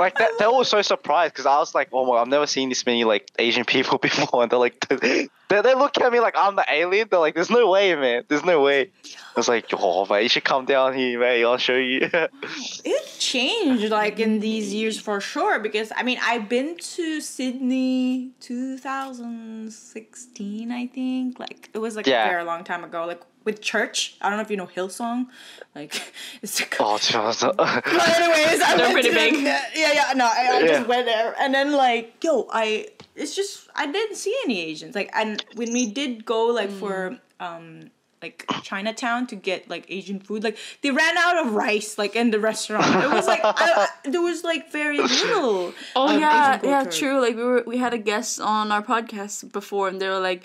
[0.00, 2.68] Like that, they were so surprised because I was like, oh my, I've never seen
[2.70, 6.34] this many like Asian people before, and they're like, they they look at me like
[6.36, 7.08] I'm the alien.
[7.10, 8.24] They're like, there's no way, man.
[8.28, 8.90] There's no way.
[9.04, 11.44] I was like, oh man, you should come down here, man.
[11.44, 12.08] I'll show you.
[12.12, 18.30] it changed like in these years for sure because I mean I've been to Sydney
[18.40, 22.24] 2016 I think like it was like Yeah.
[22.26, 25.26] a very long time ago like with church I don't know if you know Hillsong
[25.74, 29.34] like it's a oh, to be honest, But anyways, I They're went pretty to big.
[29.34, 30.66] them- Yeah, yeah, no, I, I Yeah.
[30.78, 34.94] just went there, and then like, yo, I, it's just I didn't see any Asians.
[34.96, 40.18] Like, and when we did go like for um like Chinatown to get like Asian
[40.20, 42.84] food, like they ran out of rice like in the restaurant.
[43.04, 43.54] It was like I,
[43.86, 45.72] I- there was like very little.
[45.96, 47.20] Oh of yeah, Asian yeah, true.
[47.20, 50.42] Like we were, we had a guest on our podcast before, and they were like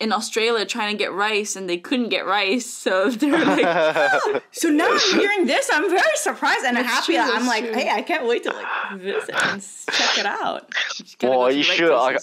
[0.00, 4.42] in Australia trying to get rice, and they couldn't get rice, so they were like,
[4.52, 7.04] So now I'm hearing this, I'm very surprised and That's happy.
[7.06, 7.74] true, that I'm that's like, true.
[7.74, 10.70] hey, I can't wait to like visit and check it out.
[10.96, 12.20] "Just gotta Well, go to you the right should, like-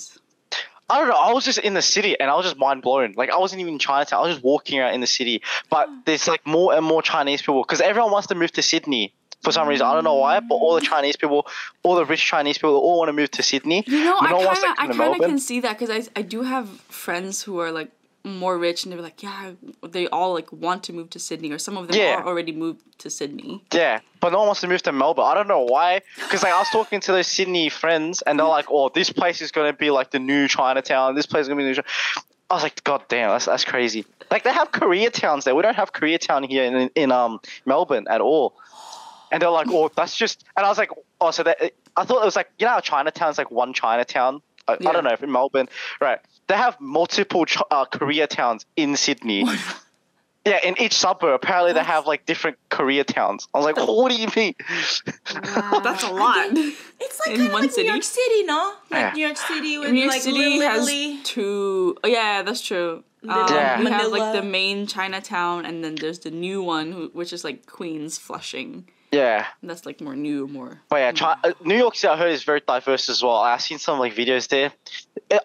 [0.87, 1.15] I don't know.
[1.15, 3.13] I was just in the city and I was just mind blown.
[3.17, 4.19] Like I wasn't even in Chinatown.
[4.19, 5.41] I was just walking around in the city.
[5.71, 9.11] But there's like more and more Chinese people because everyone wants to move to Sydney
[9.45, 9.85] for some reason.
[9.87, 11.47] I don't know why, but all the Chinese people,
[11.83, 13.83] all the rich Chinese people, all want to move to Sydney.
[13.87, 16.23] You know, No I kind of, I kind of can see that because I, I
[16.23, 17.91] do have friends who are like
[18.25, 19.51] more rich, and they're like, yeah,
[19.87, 22.15] they all like want to move to Sydney, or some of them Yeah.
[22.15, 23.63] are already moved to Sydney.
[23.71, 25.25] Yeah, but no one wants to move to Melbourne.
[25.27, 26.01] I don't know why.
[26.15, 29.41] Because like I was talking to those Sydney friends, and they're like, "Oh, this place
[29.41, 31.13] is gonna be like the new Chinatown.
[31.13, 33.63] This place is gonna be the new." Chi-" I was like, "God damn, that's that's
[33.63, 35.53] crazy." Like they have Koreatowns there.
[35.53, 38.55] We don't have Koreatown here in in um Melbourne at all.
[39.31, 41.57] And they're like, "Oh, that's just." And I was like, "Oh, so that."
[41.97, 44.41] I thought it was like you know how Chinatown's like one Chinatown.
[44.67, 44.89] I, Yeah.
[44.89, 45.69] I don't know if in Melbourne,
[46.01, 46.19] right?
[46.47, 49.45] They have multiple Ch- uh, Koreatowns in Sydney.
[50.47, 53.47] Yeah, in each suburb, apparently they have like different Korea towns.
[53.53, 54.53] I was like, what do you mean?
[55.83, 56.49] That's a lot.
[56.53, 57.87] It's like In kind of one like city?
[57.87, 58.73] New York City, no?
[58.91, 59.11] Like Yeah.
[59.13, 61.19] New York City with New York like City Little has Italy.
[61.23, 63.03] two oh yeah, that's true.
[63.27, 63.79] Um, Yeah.
[63.79, 67.65] We have like the main Chinatown, and then there's the new one, which is like
[67.65, 68.87] Queens, Flushing.
[69.11, 70.81] Yeah, And that's like more new, more.
[70.89, 73.37] but yeah, Chi- uh, New York City I heard is very diverse as well.
[73.37, 74.73] I've seen some like videos there.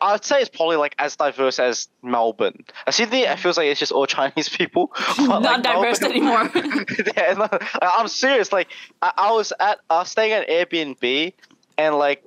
[0.03, 2.65] I'd say it's probably like as diverse as Melbourne.
[2.87, 4.91] Uh, Sydney, it feels like it's just all Chinese people.
[5.19, 6.85] Not like, diverse Melbourne- anymore.
[7.17, 7.49] yeah, no,
[7.81, 8.53] I'm serious.
[8.53, 8.69] Like
[9.03, 11.33] I, I was at, I was staying at Airbnb,
[11.79, 12.25] and like,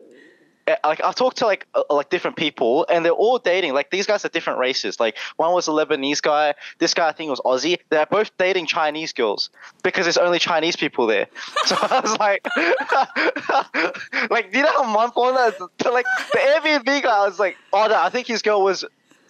[0.83, 3.73] like I talked to like uh, like different people, and they're all dating.
[3.73, 4.99] Like these guys are different races.
[4.99, 6.53] Like one was a Lebanese guy.
[6.79, 7.79] This guy I think was Aussie.
[7.89, 9.49] They're both dating Chinese girls
[9.83, 11.27] because there's only Chinese people there.
[11.65, 12.45] So I was like,
[14.29, 15.59] like do you know how month one that?
[15.85, 18.85] Like the Airbnb guy I was like, oh no, I think his girl was.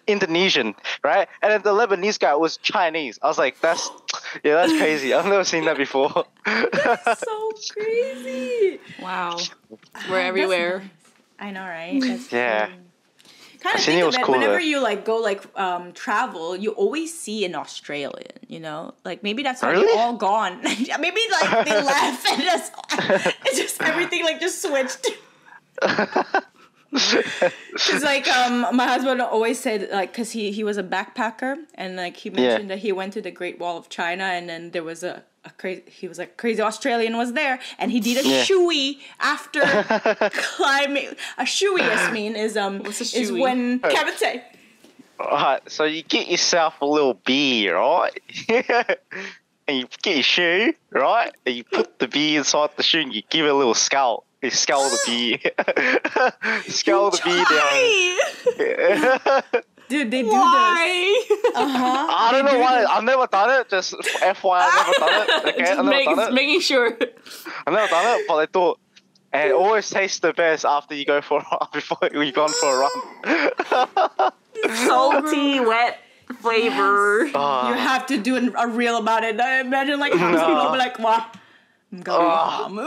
[0.06, 1.30] Indonesian, right?
[1.42, 3.18] And then the Lebanese guy was Chinese.
[3.22, 3.90] I was like, that's
[4.44, 5.14] yeah, that's crazy.
[5.14, 6.26] I've never seen that before.
[6.46, 8.82] That's so crazy.
[9.02, 9.38] wow,
[10.10, 10.84] we're That's everywhere.
[11.44, 12.00] I know, right?
[12.08, 12.70] That's Yeah.
[13.60, 17.18] Kind of think of it cool whenever you like go like um travel, you always
[17.18, 18.38] see an Australian.
[18.54, 19.86] You know, like maybe that's why Really?
[19.88, 20.60] they're all gone.
[20.90, 22.74] Yeah, maybe like they left and just
[23.46, 25.06] it's just everything like just switched.
[27.88, 31.96] Cause like um my husband always said like cause he he was a backpacker and
[31.96, 34.84] like he mentioned that he went to the Great Wall of China and then there
[34.84, 35.84] was a a crazy.
[35.88, 38.44] He was like crazy Australian was there, and he did a Yeah.
[38.44, 39.62] shoey after
[40.32, 41.10] climbing.
[41.38, 44.44] A shoey, Yasmin, is um What's a is when Kevin say.
[45.20, 48.20] Alright, so you get yourself a little beer, right?
[49.68, 51.32] and you get your shoe, right?
[51.46, 54.26] And you put the beer inside the shoe and you give it a little scull.
[54.42, 55.38] You scull the beer.
[56.68, 57.46] scull the beer
[59.54, 59.63] down.
[59.94, 60.34] Dude, they do this.
[60.34, 61.26] Why?
[61.56, 62.08] Uh huh.
[62.10, 62.84] I don't know why.
[62.84, 63.70] I've never done it.
[63.70, 65.30] Just FYI, I've never done it.
[65.54, 66.34] Okay, Just I've never make, done it.
[66.34, 66.98] making sure.
[67.68, 68.80] I've never done it, but I thought.
[69.32, 72.50] And it always tastes the best after you go for a run, before you've gone
[72.50, 74.32] for a run.
[74.88, 76.00] Salty, wet
[76.42, 77.30] flavor.
[77.36, 77.70] Ah.
[77.70, 79.40] You have to do a reel about it.
[79.40, 80.38] I imagine like how No.
[80.48, 81.26] people be like, "Wow,
[81.92, 82.80] I'm going home."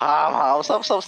[0.00, 1.02] Ah, mam, stop, stop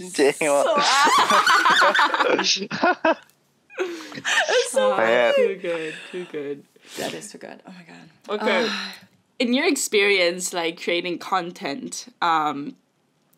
[3.78, 4.24] singing.
[4.68, 5.32] so Yeah.
[5.34, 5.94] Too good.
[6.12, 6.64] Too good.
[6.98, 7.62] that is so good.
[7.66, 8.42] Oh my god.
[8.42, 8.68] Okay.
[9.38, 12.76] In your experience, like creating content, um,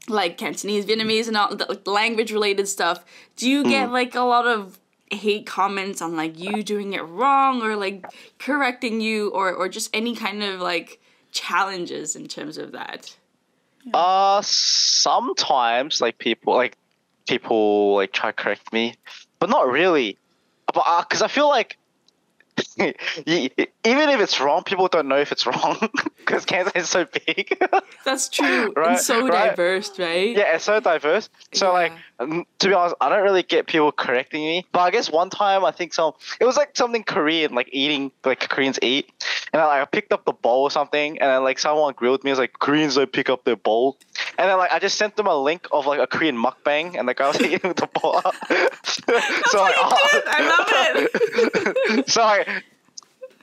[0.08, 3.04] like Cantonese, Vietnamese, and all the language related stuff,
[3.36, 4.78] do you get like a lot of
[5.10, 8.06] hate comments on like you doing it wrong or like
[8.38, 11.00] correcting you or or just any kind of like
[11.32, 13.14] challenges in terms of that?
[13.94, 16.76] Uh, sometimes like people like
[17.26, 18.94] people like try to correct me,
[19.38, 20.18] but not really.
[20.72, 21.76] But uh, cause I feel like
[22.76, 22.94] even
[23.84, 25.76] if it's wrong, people don't know if it's wrong
[26.18, 27.58] because Canada is so big.
[28.04, 28.72] That's true.
[28.76, 29.50] Right, and so right.
[29.50, 30.36] diverse, right?
[30.36, 31.28] yeah, it's so diverse.
[31.52, 34.66] So like, um, to be honest, I don't really get people correcting me.
[34.72, 38.12] But I guess one time I think some it was like something Korean, like eating
[38.24, 39.10] like Koreans eat,
[39.52, 42.22] and I like I picked up the bowl or something, and then like someone grilled
[42.22, 42.30] me.
[42.30, 43.96] It was like Koreans don't pick up their bowl,
[44.38, 47.08] and then like I just sent them a link of like a Korean mukbang, and
[47.08, 48.20] the guy was eating the bowl.
[48.84, 49.74] so like,
[50.28, 51.06] I love
[51.96, 52.08] it.
[52.10, 52.48] so like,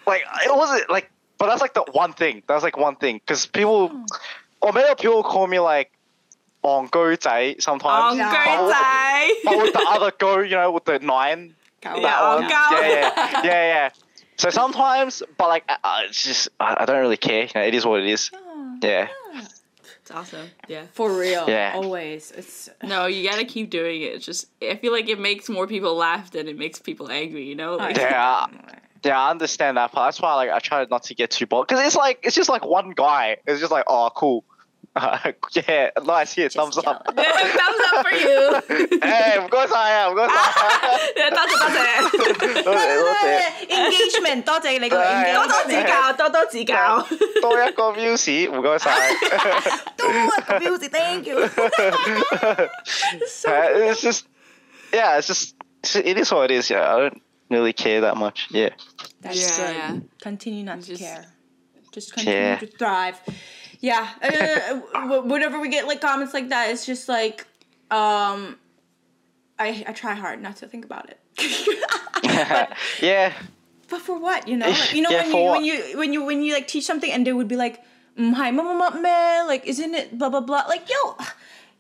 [0.06, 1.10] like it wasn't like,
[1.40, 2.44] but that's like the one thing.
[2.48, 4.06] That's like one thing because people,
[4.62, 5.92] or maybe people call me like
[6.64, 8.14] on go zai sometimes.
[8.14, 8.32] On Yeah.
[8.46, 11.56] But with- but with the other go, you know, with the nine.
[11.82, 12.50] Cow- Yeah, that on one.
[12.50, 12.56] go.
[12.72, 13.90] Yeah, yeah, yeah, yeah.
[14.38, 17.44] So sometimes, but like, uh, it's just I, I don't really care.
[17.44, 18.30] You know, it is what it is.
[18.82, 19.08] Yeah.
[20.02, 20.50] It's awesome.
[20.68, 20.84] Yeah.
[20.94, 21.46] For real.
[21.50, 21.74] Yeah.
[21.76, 22.32] Always.
[22.32, 24.14] It's No, you gotta keep doing it.
[24.16, 27.44] It's just I feel like it makes more people laugh than it makes people angry.
[27.44, 27.76] You know?
[27.76, 28.46] Like, Yeah.
[29.04, 30.08] Yeah, I understand that part.
[30.08, 32.50] That's why like I try not to get too bored because it's like it's just
[32.50, 33.38] like one guy.
[33.46, 34.44] It's just like oh cool,
[34.97, 37.03] yeah, nice here, thumbs up.
[37.07, 38.61] thumbs up for you.
[39.01, 40.11] hey, of course I am.
[40.13, 42.63] Of course I yeah, 多谢多谢，am.
[42.63, 43.25] 多谢多谢
[43.69, 47.07] engagement，多谢你个系多多 engagement，指教，多多指教。
[47.41, 49.15] 多一个 views，唔该晒。
[49.97, 51.39] 多一个 music，thank you。
[53.47, 54.25] Uh, it's just,
[54.93, 56.71] yeah, it's just, it's, it is what it is.
[56.71, 58.49] Yeah, I don't really care that much.
[58.51, 58.71] Yeah.
[59.23, 59.77] That's Yeah, good.
[59.77, 59.97] yeah.
[60.21, 61.25] Continue not Just- to care.
[61.93, 62.57] Just continue Yeah.
[62.59, 63.21] to thrive.
[63.80, 64.10] Yeah.
[64.22, 67.46] Uh, whenever we get like comments like that, it's just like,
[67.92, 68.58] um,
[69.60, 71.20] I I try hard not to think about it.
[72.24, 73.34] but, yeah.
[73.90, 74.48] but for what?
[74.48, 76.68] You know, like, you know Yeah, when you when you when you when you like
[76.68, 77.84] teach something and they would be like,
[78.18, 81.18] mm, "Hi, mama, mama, man, like, isn't it blah blah blah?" Like, yo,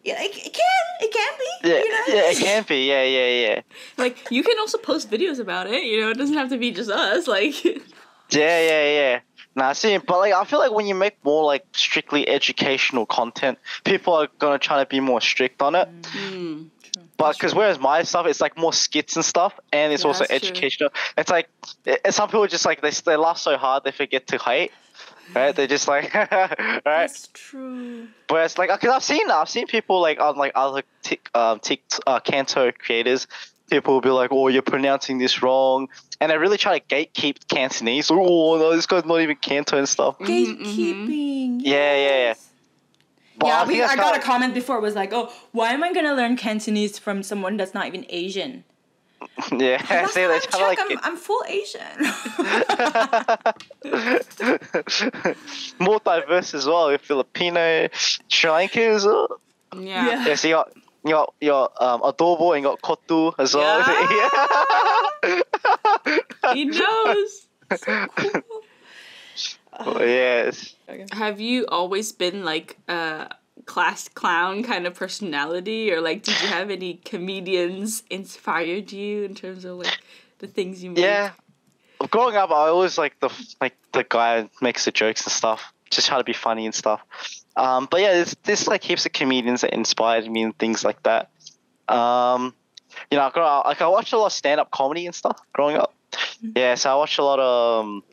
[0.03, 1.69] yeah, it, it can it can be.
[1.69, 2.03] Yeah, you know?
[2.07, 2.87] yeah, it can be.
[2.87, 3.61] Yeah, yeah, yeah.
[3.97, 5.83] Like you can also post videos about it.
[5.83, 7.27] You know, it doesn't have to be just us.
[7.27, 7.63] Like,
[8.29, 9.19] Yeah, yeah, yeah.
[9.57, 13.57] Nah, see, but like I feel like when you make more like strictly educational content,
[13.83, 15.89] people are gonna try to be more strict on it.
[16.15, 16.69] mm,
[17.17, 20.25] But because whereas my stuff, it's like more skits and stuff, and it's Yeah, also
[20.29, 20.49] that's true.
[20.49, 20.89] educational.
[21.17, 21.49] It's like
[21.85, 24.71] it, some people just like they they laugh so hard they forget to hate,
[25.35, 25.55] right?
[25.55, 26.81] they're just like right.
[26.83, 28.07] That's true.
[28.29, 31.81] Whereas like because I've seen I've seen people like on like other tick um tick
[32.05, 33.25] uh, Canto creators,
[33.69, 37.47] people will be like, oh, you're pronouncing this wrong, and they really try to gatekeep
[37.47, 38.09] Cantonese.
[38.11, 40.17] Oh no, this guy's not even Canto and stuff.
[40.19, 41.07] Mm-hmm, Gatekeeping.
[41.07, 41.59] Mm-hmm.
[41.61, 42.33] Yeah, yeah, yeah.
[43.39, 44.77] But yeah, think we, I got a comment before.
[44.77, 48.05] It was like, "Oh, why am I gonna learn Cantonese from someone that's not even
[48.09, 48.63] Asian?"
[49.51, 51.81] Yeah, Last see, time they try like I'm, I'm full Asian.
[55.79, 56.89] more diverse as well.
[56.89, 57.87] You're Filipino,
[58.27, 59.39] Sri Lanka as well.
[59.71, 60.07] Uh, yeah.
[60.07, 60.27] Yeah.
[60.27, 60.63] Yeah, so you
[61.13, 63.83] got you got your um, adobo and you got kottu as well.
[66.53, 67.47] He knows.
[67.87, 68.07] Yeah.
[69.99, 70.75] yes.
[71.11, 73.29] Have you always been like a
[73.65, 79.35] class clown kind of personality, or like did you have any comedians inspired you in
[79.35, 79.99] terms of like
[80.39, 81.03] the things you make?
[81.03, 81.31] Yeah.
[82.09, 83.29] Growing up, I always like the
[83.59, 87.01] like the guy makes the jokes and stuff, just try to be funny and stuff.
[87.57, 91.01] Um, but yeah, there's, there's like heaps of comedians that inspired me and things like
[91.03, 91.29] that.
[91.89, 92.53] Um,
[93.11, 95.13] you know, I grew up, like I watched a lot of stand up comedy and
[95.15, 95.93] stuff growing up.
[96.55, 98.03] Yeah, so I watched a lot of um,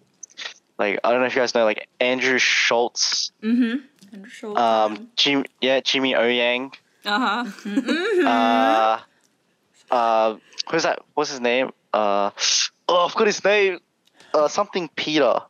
[0.79, 3.83] like I don't know if you guys know like Andrew Schulz, And
[4.29, 6.73] show um, Jim, yeah, Jimmy O Yang,
[7.05, 8.27] Uh huh.
[8.27, 10.37] uh, uh,
[10.71, 11.01] who's that?
[11.15, 11.71] What's his name?
[11.93, 12.31] Uh,
[12.89, 13.79] oh, I forgot his name.
[14.33, 15.41] Uh, something Peter.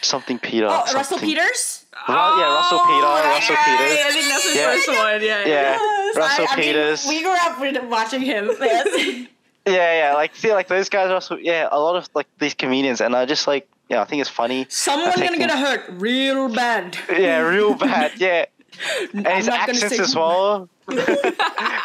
[0.00, 0.68] Something Peter.
[0.70, 1.79] oh, Russell Peters.
[2.08, 3.06] Ru- yeah, Russell oh, Peter.
[3.30, 4.14] Russell I Peters.
[4.14, 4.70] think that's the Yeah.
[4.72, 5.22] first one.
[5.22, 5.46] Yeah.
[5.46, 7.06] Yeah, Yes, Russell I- I mean, Peters.
[7.08, 8.50] we grew up with watching him.
[8.60, 9.26] Yes.
[9.66, 11.10] Yeah, yeah, like see, like those guys.
[11.10, 14.04] Are also, yeah, a lot of like these comedians, and I just like, yeah, I
[14.04, 14.66] think it's funny.
[14.70, 16.96] Someone's I'm gonna get taking- hurt real bad.
[17.12, 18.12] Yeah, real bad.
[18.16, 18.46] Yeah,
[19.12, 20.68] and his not gonna accents say as well.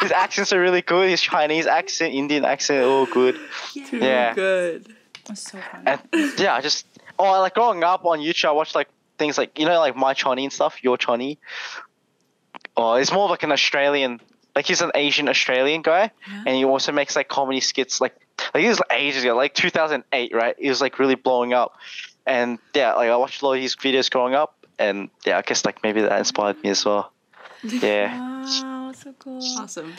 [0.00, 1.10] his accents are really good.
[1.10, 3.38] His Chinese accent, Indian accent, all good.
[3.92, 4.94] Yeah, Good.
[5.26, 5.84] That's so funny.
[6.14, 6.86] and yeah, I just
[7.18, 8.88] oh, I like growing up on YouTube, I watched like
[9.18, 11.36] things like you know like my Chinese and stuff, your Chinese.
[12.76, 14.20] Oh, it's more like an Australian.
[14.54, 16.10] Like he's an Asian Australian guy,
[16.46, 18.00] and he also makes like comedy skits.
[18.00, 18.14] Like
[18.54, 20.56] like this was ages ago, like 2008, right?
[20.58, 21.74] He was like really blowing up,
[22.26, 25.42] and yeah, like I watched a lot of his videos growing up, and yeah, I
[25.42, 27.12] guess like maybe that inspired me as well.
[27.62, 28.16] Yeah.
[28.16, 29.40] Wow, so cool.
[29.58, 29.94] Awesome.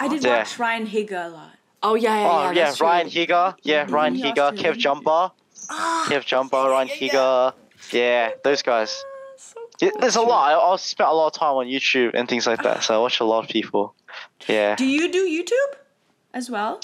[0.00, 0.38] I did Yeah.
[0.38, 1.50] watch Ryan Higa a lot.
[1.82, 2.52] Oh yeah, yeah, Oh yeah.
[2.52, 2.86] yeah, true.
[2.86, 3.54] Ryan Higa.
[3.62, 4.78] Yeah, Ryan Higa, Kev Australian.
[4.80, 5.30] Jumper,
[5.70, 7.08] Ah, KevJumba, Ryan yeah, yeah.
[7.12, 7.54] Higa.
[7.90, 9.02] Yeah, those guys.
[9.36, 10.52] so Yeah, there's a lot.
[10.52, 12.98] I, I spent a lot of time on YouTube and things like that, so I
[12.98, 13.94] watch a lot of people.
[14.48, 14.76] Yeah.
[14.76, 15.78] Do you do YouTube
[16.34, 16.80] as well?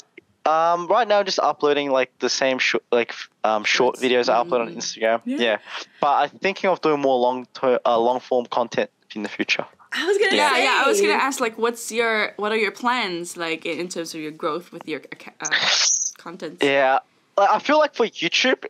[0.47, 3.13] Um, right now, I'm just uploading like the same sh- like
[3.45, 5.21] um short videos I upload on Instagram.
[5.27, 5.37] Yeah.
[5.39, 5.59] Yeah.
[6.01, 9.67] But I'm thinking of doing more long ter- uh, long form content in the future.
[9.93, 10.65] I was gonna Yeah, say.
[10.65, 10.83] yeah.
[10.85, 14.15] I was gonna ask, like, what's your, what are your plans, like, in, in terms
[14.15, 15.01] of your growth with your
[15.41, 15.49] uh,
[16.19, 16.63] content?
[16.63, 16.99] Yeah.
[17.37, 18.65] Like, I feel like for YouTube,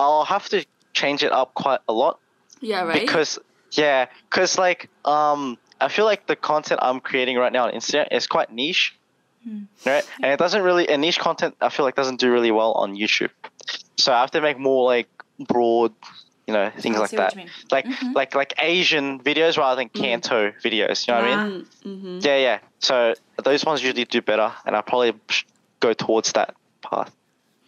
[0.00, 0.64] I'll have to
[1.00, 2.18] change it up quite a lot.
[2.60, 3.00] Yeah, right.
[3.00, 3.38] because
[3.72, 8.08] yeah because like um i feel like the content i'm creating right now on instagram
[8.10, 8.96] is quite niche
[9.86, 10.04] right?
[10.22, 12.96] And it doesn't really and niche content i feel like doesn't do really well on
[12.96, 13.30] youtube.
[13.98, 15.92] So i have to make more like broad
[16.46, 17.34] you know things I like that.
[17.34, 17.50] you mean.
[17.70, 21.66] like like like asian videos rather than canto videos you know what i mean?
[21.84, 22.18] Mm-hmm.
[22.22, 22.58] yeah yeah.
[22.80, 25.12] So those ones usually do better and i probably
[25.80, 27.14] go towards that path.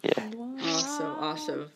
[0.03, 0.29] Yeah.
[0.63, 1.71] Awesome, awesome.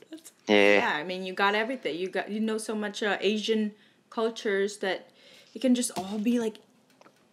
[0.46, 1.96] yeah Yeah, I mean, you got everything.
[1.96, 3.72] You got you know so much uh, Asian
[4.10, 5.08] cultures that
[5.54, 6.56] it can just all be like.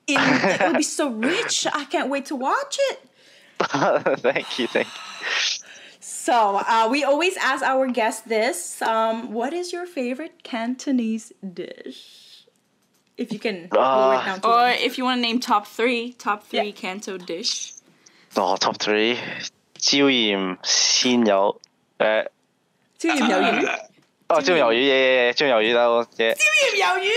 [0.07, 1.67] In, it would be so rich.
[1.73, 2.99] I can't wait to watch it.
[4.23, 5.01] thank you thank you
[5.99, 12.45] So uh, we always ask our guests this: um, What is your favorite Cantonese dish?
[13.17, 14.75] If you can lower it down to Or one.
[14.79, 16.71] if you want to name top three, top three Yeah.
[16.71, 17.73] Canto dish.
[18.37, 19.17] Oh, top three.
[19.79, 21.57] 椒盐鲜鱿
[21.99, 22.27] 诶，
[23.01, 23.79] 椒盐鱿鱼，
[24.29, 26.43] 哦，椒盐鱿鱼，耶耶耶，椒盐鱿鱼啦，耶，椒
[26.75, 27.11] 盐鱿鱼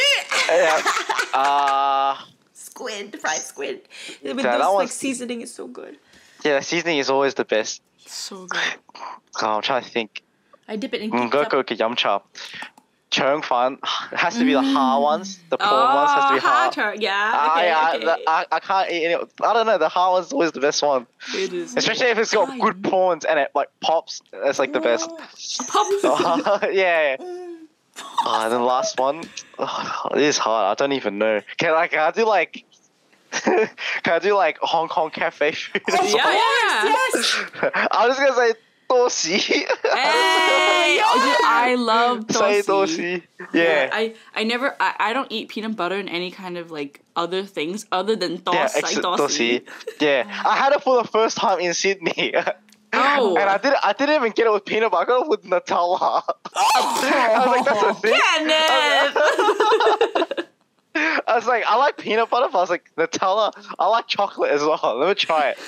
[1.33, 3.81] 诶啊 squid, fried squid.
[4.23, 5.99] With that those like one's- seasoning is so good.
[6.43, 7.81] yeah, seasoning is always the best.
[8.07, 8.61] So good.
[9.43, 10.23] Oh, I'm trying to think.
[10.67, 11.63] I dip it in 唔该 ketchup.
[11.65, 12.23] 句嘅饮茶，
[13.12, 13.78] 腸粉
[14.14, 15.40] has to be the hard ones.
[15.50, 17.02] The prawn ones has to be Oh, hard hard.
[17.02, 17.32] Yeah.
[17.34, 18.06] Ah, Okay, yeah, okay.
[18.06, 19.16] the- I, I can't eat any.
[19.16, 19.78] I don't know.
[19.78, 21.76] The hard one's always the best one, it is.
[21.78, 24.22] especially if it's got good prawns and it like pops.
[24.32, 25.10] That's like the best.
[25.68, 25.88] Pop.
[26.04, 27.16] Oh, yeah.
[27.20, 29.24] Oh, and the last one.
[29.60, 30.66] Oh, it is hard.
[30.72, 31.42] I don't even know.
[31.58, 32.66] Can I can I do like?
[33.32, 33.70] can
[34.06, 35.82] I do like Hong Kong cafe food?
[35.88, 36.84] as Yeah, yeah.
[36.86, 37.44] Yes.
[37.92, 38.54] I was gonna say
[38.90, 39.38] tosi.
[39.40, 42.66] Hey, oh, I love say tosi.
[42.66, 43.24] tosi.
[43.54, 43.90] Yeah.
[43.92, 47.44] I, I never I, I don't eat peanut butter and any kind of like other
[47.44, 49.62] things other than Yeah, tosai ex- tosi.
[49.62, 49.62] tosi.
[50.00, 50.50] Yeah, oh.
[50.50, 52.34] I had it for the first time in Sydney,
[52.98, 53.80] Oh, and I didn't.
[53.84, 55.04] I didn't even get it with peanut butter.
[55.04, 56.24] I got it with Nutella.
[56.56, 57.94] I was like, that's a oh.
[57.94, 58.14] thing.
[60.28, 60.45] Kenneth!
[61.28, 63.52] I was like, I like peanut butter, but I was like, Nutella.
[63.80, 64.80] I like chocolate as well.
[65.00, 65.58] Let me try it.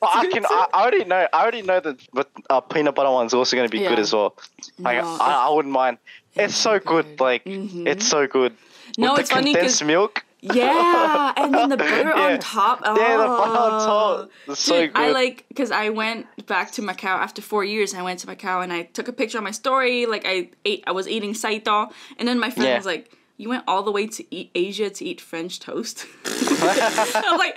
[0.00, 0.44] But I can.
[0.44, 1.28] I, I already know.
[1.32, 4.12] I already know that, but uh, peanut butter one's also going to be good as
[4.12, 4.34] well.
[4.80, 5.98] Like, No, I, I wouldn't mind.
[6.34, 7.20] It's so good.
[7.20, 7.86] Like, Mhm.
[7.86, 8.52] it's so good.
[8.98, 10.24] No, with it's the funny condensed 'cause- milk.
[10.40, 12.32] Yeah, and then the butter Yeah.
[12.32, 12.80] on top.
[12.84, 12.98] Oh.
[13.00, 14.30] Yeah, the butter on top.
[14.48, 15.00] It's so Dude, good.
[15.00, 17.94] I like because I went back to Macau after four years.
[17.94, 20.06] I went to Macau and I took a picture on my story.
[20.06, 22.76] Like I ate, I was eating saito, and then my friend Yeah.
[22.76, 27.22] was like, "You went all the way to eat Asia to eat French toast." I
[27.32, 27.56] was like,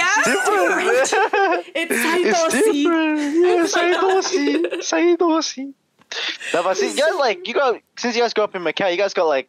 [0.00, 0.22] "Yes,
[1.74, 2.72] It's It's Saitosi.
[2.72, 3.20] different.
[3.44, 5.74] Yeah, say dosi.
[6.52, 8.90] No, but see, you guys like you got since you guys grew up in Macau,
[8.90, 9.48] you guys got like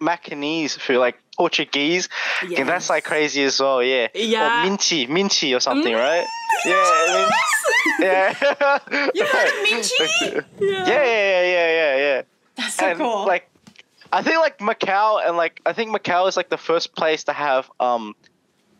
[0.00, 2.08] Macanese food, like Portuguese.
[2.56, 4.08] And that's like crazy as well, yeah.
[4.14, 4.64] Yeah.
[4.64, 5.98] Or minchi, minchi or something, mm.
[5.98, 6.26] right?
[6.64, 9.08] Yeah, I mean, yeah.
[9.14, 10.44] You heard of minchi?
[10.60, 12.22] yeah, yeah, yeah, yeah, yeah, yeah.
[12.56, 13.26] That's so and cool.
[13.26, 13.49] like,
[14.12, 17.32] I think like Macau and like I think Macau is like the first place to
[17.32, 18.14] have um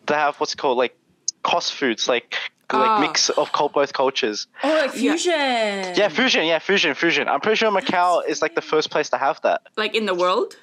[0.06, 0.96] to have what's called like
[1.42, 2.34] cost foods like
[2.72, 3.00] like Ah.
[3.00, 4.46] mix of both cultures.
[4.62, 5.32] Oh, like fusion.
[5.32, 6.44] Yeah, fusion.
[6.46, 7.28] Yeah, fusion, fusion.
[7.28, 9.62] I'm pretty sure Macau is like the first place to have that.
[9.76, 10.54] Like in the world?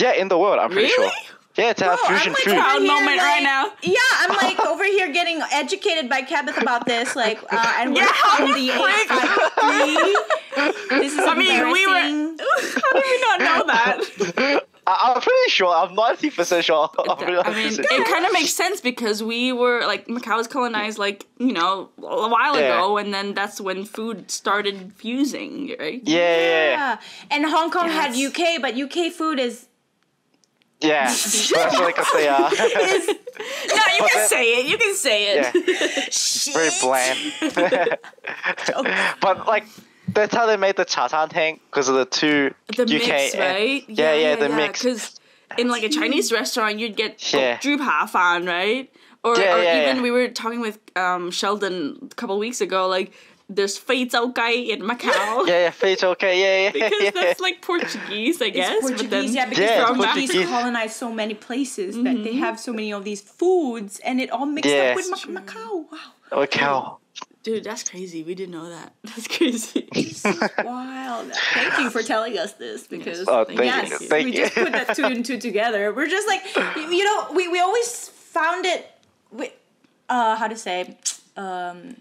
[0.00, 0.58] Yeah, in the world.
[0.58, 1.10] I'm pretty Really?
[1.10, 1.36] sure.
[1.56, 2.54] Yeah, it's have Bro, fusion I'm like food.
[2.54, 3.72] Proud over here, moment right now.
[3.82, 8.02] Yeah, I'm like over here getting educated by Kevin about this, like, uh, and we're
[8.02, 10.18] Yeah, from the you eight five three.
[11.00, 11.92] This is I mean, we were.
[12.44, 14.62] How did we not know that?
[14.86, 15.74] I- I'm pretty sure.
[15.74, 16.90] I'm 90% sure.
[17.08, 20.46] I'm really I mean, it kind of makes sense because we were like Macau was
[20.46, 22.76] colonized like you know a while Yeah.
[22.78, 26.02] ago, and then that's when food started fusing, right?
[26.04, 26.70] Yeah, yeah, yeah.
[26.76, 26.98] Yeah,
[27.30, 29.68] and Hong Kong had UK, but UK food is
[30.80, 31.06] Yeah.
[31.08, 32.50] That's like if they are.
[32.50, 34.66] No, you can that- say it.
[34.66, 35.52] You can say yeah.
[35.54, 36.50] it.
[36.52, 37.98] Very bland.
[39.20, 39.64] but like,
[40.08, 42.88] that's how they made the cha tank because of the two the UK.
[42.88, 43.84] mix, and- right?
[43.88, 44.82] Yeah, yeah, the mix.
[44.82, 45.20] Because
[45.58, 47.58] in like a Chinese restaurant, you'd get Yeah.
[47.62, 47.76] yeah.
[47.76, 48.92] Pafan, right?
[49.22, 50.02] Or, Yeah, or yeah, even yeah.
[50.02, 53.12] we were talking with um, Sheldon a couple weeks ago, like
[53.48, 55.46] there's fei zhao gai in Macau.
[55.46, 56.40] Yeah, yeah, feet okay.
[56.40, 57.10] Yeah, yeah, Because yeah.
[57.10, 58.72] that's like Portuguese, I guess.
[58.72, 60.48] it's but Portuguese, then yeah, because Yeah, the Portuguese Portuguese.
[60.48, 64.46] colonized so many places that they have so many of these foods, and it all
[64.46, 64.90] mixed Yeah.
[64.90, 65.84] up with Mac- Macau.
[65.92, 65.98] Wow,
[66.32, 66.96] Macau.
[67.42, 68.22] Dude, that's crazy.
[68.22, 68.94] We didn't know that.
[69.04, 69.86] That's crazy.
[70.64, 71.30] wild!
[71.52, 74.08] Thank you for telling us this because Oh, thank yes, you.
[74.08, 74.38] Thank we you.
[74.44, 75.92] just put that two and two together.
[75.92, 76.40] We're just like,
[76.76, 78.86] you you know, we, we always found it.
[79.30, 79.50] We,
[80.08, 80.96] uh, how to say,
[81.36, 81.96] um,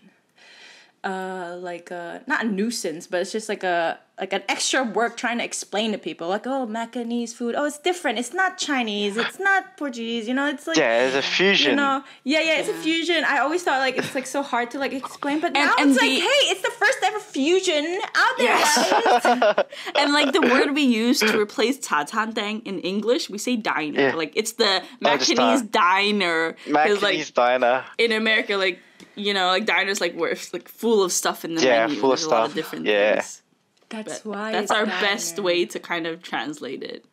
[1.04, 5.18] uh, like uh, not a nuisance, but it's just like a like an extra work
[5.18, 8.20] trying to explain to people, like, oh, Macanese food, oh, it's different.
[8.20, 9.18] It's not Chinese.
[9.18, 10.28] It's not Portuguese.
[10.28, 10.78] You know, it's like.
[10.78, 11.72] Yeah, it's a fusion.
[11.72, 13.24] You know, yeah, yeah, it's a fusion.
[13.26, 15.90] I always thought like it's like so hard to like explain, but And- now and
[15.92, 18.46] it's like, hey, it's the first ever fusion out there.
[18.48, 19.66] Yes.
[19.98, 24.00] and like the word we use to replace ta-tang in English, we say diner.
[24.00, 24.16] Yeah.
[24.16, 25.72] Like it's the just Macanese diner.
[25.72, 26.54] diner.
[26.54, 27.86] 'Cause, Macanese like diner.
[27.98, 28.80] in America, like
[29.16, 32.00] you know, like diners like where it's like full of stuff in the Yeah, menu.
[32.02, 32.56] full of There's a lot of stuff.
[32.56, 33.14] different Yeah.
[33.22, 33.42] things.
[33.90, 35.02] That's But why that's it's our diner.
[35.02, 37.06] best way to kind of translate it.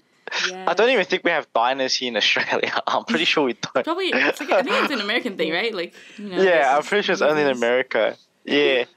[0.49, 0.69] Yes.
[0.69, 2.73] I don't even think we have diners here in Australia.
[2.87, 3.85] I'm pretty sure we don't.
[3.85, 5.75] Probably, it's like, I think it's an American thing, right?
[5.75, 8.17] Like, you know, Yeah, I'm pretty sure it's only in America.
[8.45, 8.85] Yeah.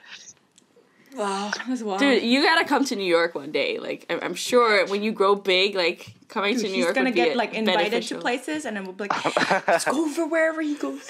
[1.16, 2.00] Wow, that's wild.
[2.00, 3.78] Dude, you gotta come to New York one day.
[3.78, 6.96] Like, I'm, I'm sure when you grow big, like coming Dude, to New he's York
[6.96, 8.18] gonna would be get like invited beneficial.
[8.18, 11.08] to places, and then we'll be like, let's go over wherever he goes.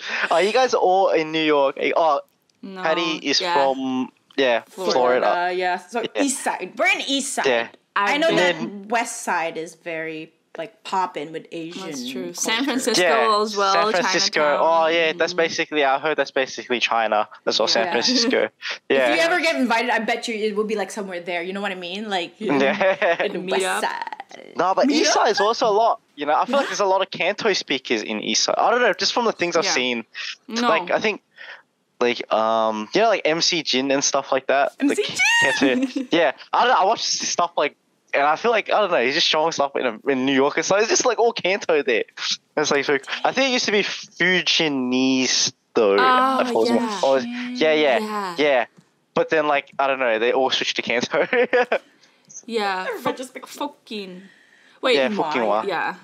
[0.30, 1.76] Oh, you guys all in New York.
[1.78, 2.20] Eh, Oh,
[2.62, 3.54] No, Patty is yeah.
[3.54, 5.26] from yeah, Florida.
[5.26, 5.78] Uh, yeah.
[5.78, 6.22] So Yeah.
[6.22, 6.72] east side.
[6.76, 7.46] We're in east side.
[7.46, 7.68] Yeah.
[7.96, 11.86] I I've know been- that west side is very like poppin' with Asian.
[11.86, 12.32] That's true.
[12.34, 12.64] San.
[12.64, 13.72] Francisco Yeah, as well.
[13.72, 14.40] San Francisco.
[14.40, 14.60] Chinatown.
[14.60, 15.84] Oh yeah, that's basically.
[15.84, 17.28] I heard that's basically China.
[17.44, 18.40] That's all San Francisco.
[18.40, 18.48] Yeah.
[18.48, 18.84] Francisco.
[18.90, 21.42] If you ever get invited, I bet you it will be like somewhere there.
[21.42, 22.10] You know what I mean?
[22.10, 23.16] Like yeah.
[23.24, 23.82] in the Meet west up.
[23.82, 24.52] side.
[24.56, 25.14] No, but Meet East?
[25.14, 26.00] Side is also a lot.
[26.16, 28.56] You know, I feel like there's a lot of Canto speakers in East Side.
[28.58, 29.70] I don't know, just from the things I've Yeah.
[29.72, 30.04] seen.
[30.48, 30.62] No.
[30.68, 31.22] Like I think,
[32.00, 34.72] like um, you know, like MC Jin and stuff like that.
[34.80, 36.80] MC Like, Canto- yeah, I don't know.
[36.80, 37.76] I watch stuff like,
[38.14, 39.02] and I feel like I don't know.
[39.04, 40.80] He's just showing stuff in in New York and stuff.
[40.80, 42.04] It's just like all Canto there.
[42.56, 42.98] It's like so.
[43.24, 45.96] I think it used to be Fujianese though.
[45.96, 47.00] Oh, I was- yeah.
[47.02, 48.34] or- oh, yeah, yeah, Yeah.
[48.38, 48.66] yeah.
[49.14, 51.26] But then like I don't know, they all switched to Canto.
[52.46, 52.86] yeah.
[52.88, 54.22] Everybody just Fok- Fokien.
[54.80, 54.94] Wait.
[54.96, 55.14] yeah, Why?
[55.16, 55.62] fucking wow.
[55.64, 55.94] Yeah.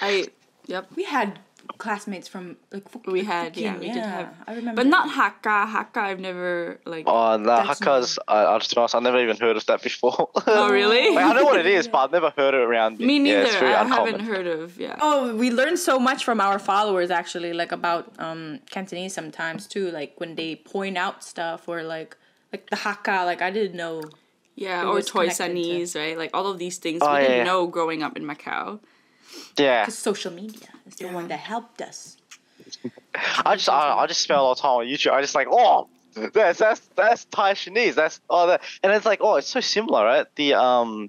[0.00, 0.26] I.
[0.66, 0.88] Yep.
[0.96, 1.38] We had
[1.78, 4.34] classmates from like Fuk- We had, yeah, Fukian, we did have.
[4.46, 5.66] I remember, But not Hakka.
[5.66, 7.04] Hakka, I've never like.
[7.06, 8.18] Oh no, That's Hakka's.
[8.28, 8.94] I, I'll just be honest.
[8.94, 10.28] I've never even heard of that before.
[10.46, 11.14] Oh, really?
[11.14, 12.98] Like, I know what it is, but I've never heard it around.
[12.98, 13.38] Me neither.
[13.40, 14.12] Yeah, it's very I uncommon.
[14.20, 14.78] haven't heard of.
[14.78, 14.96] Yeah.
[15.00, 19.90] Oh, we learned so much from our followers actually, like about um Cantonese sometimes too.
[19.90, 22.16] Like when they point out stuff or like
[22.52, 24.02] like the Hakka, like I didn't know.
[24.54, 26.18] Yeah, or was Toy connected to- right?
[26.18, 27.44] Like all of these things Oh, we didn't yeah.
[27.44, 28.80] know growing up in Macau.
[29.56, 31.14] Yeah, Because social media is the Yeah.
[31.14, 32.16] one that helped us.
[33.44, 35.12] I just I, I just spend a lot of time on YouTube.
[35.12, 35.88] I just like oh.
[36.34, 37.94] That's that's that's Thai Chinese.
[37.94, 40.26] That's oh that and it's like oh it's so similar, right?
[40.36, 41.08] The um,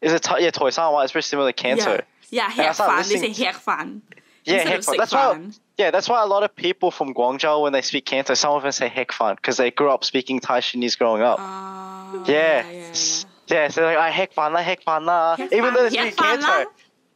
[0.00, 1.92] is it Thai, yeah Toy San it's very similar to Canto.
[1.92, 2.00] Yeah,
[2.30, 2.96] yeah, I hek fan.
[2.96, 4.02] They say listening hek fan.
[4.44, 4.96] Yeah, instead of heck fun.
[4.98, 5.50] That's why.
[5.78, 8.62] Yeah, that's why a lot of people from Guangzhou, when they speak Canto, some of
[8.64, 11.38] them say heck fun because they grew up speaking Thai Chinese growing up.
[11.40, 12.68] Oh, yeah.
[12.68, 12.92] yeah, yeah,
[13.46, 15.88] Yeah, so they're like, ah, "I heck fun la, ah, heck fun la." Even though
[15.88, 16.46] they heck speak fun la.
[16.48, 16.70] Canto,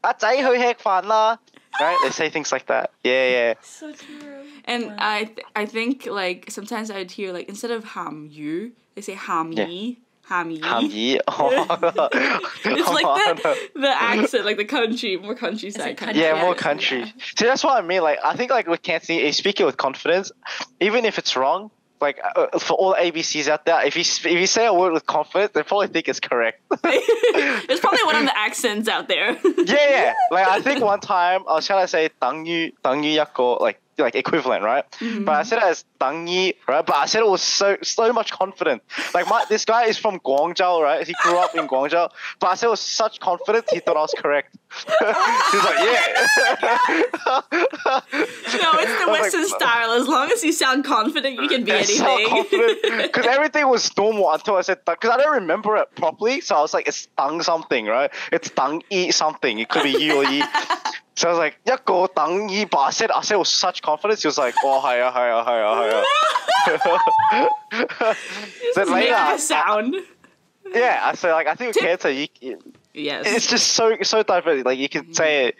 [0.04, 1.38] "Ah, 仔去 heck fun la,"
[1.80, 1.98] right?
[2.02, 2.90] They say things like that.
[3.04, 3.54] Yeah, yeah.
[3.62, 4.42] So true.
[4.64, 9.02] And I, th- I think like sometimes I'd hear like instead of ham you, they
[9.02, 9.98] say ham ye.
[10.28, 10.60] ham yi.
[10.62, 11.20] Ham yi.
[11.28, 12.08] Oh.
[12.64, 13.04] It's like
[13.42, 16.60] the the accent, like the country, more countryside like country Yeah, of more Yeah.
[16.68, 17.04] country.
[17.36, 18.02] See, that's what I mean.
[18.02, 20.32] Like, I think like with Cantonese, you speak it with confidence,
[20.80, 24.25] even if it's wrong Like uh, for all the ABCs out there, if you sp-
[24.33, 26.59] if you say a word with confidence, they probably think it's correct.
[26.83, 29.37] It's probably one of the accents out there.
[29.43, 30.13] yeah, yeah.
[30.31, 34.84] Like I think one time I was trying to say 等于等于一个 like like equivalent, right?
[34.92, 35.24] Mm-hmm.
[35.24, 36.84] But I said it as Dang Yi, right?
[36.84, 38.82] But I said it was so so much confidence.
[39.14, 41.06] Like my this guy is from Guangzhou, right?
[41.06, 44.00] He grew up in Guangzhou, but I said it with such confidence he thought I
[44.00, 44.56] was correct.
[44.76, 46.26] He's like, yeah.
[48.56, 49.90] No, it's the like, Western style.
[49.92, 52.44] As long as you sound confident, you can be anything.
[53.02, 56.40] because everything was normal until I said because I don't remember it properly.
[56.40, 58.10] So I was like, it's dang something, right?
[58.32, 59.58] It's dang yi something.
[59.58, 60.42] It could be yi or yi.
[61.15, 64.21] So I was like, 一个等yi, but I said I said with such confidence.
[64.23, 66.03] He was like, oh hiya hiya hiya hiya.
[68.75, 69.95] then Make later, a sound.
[70.73, 72.59] yeah, I said like I think with Tip- cancer, you, you-
[72.93, 73.25] Yes.
[73.25, 74.65] it's just so so diverse.
[74.65, 75.55] Like you can say it,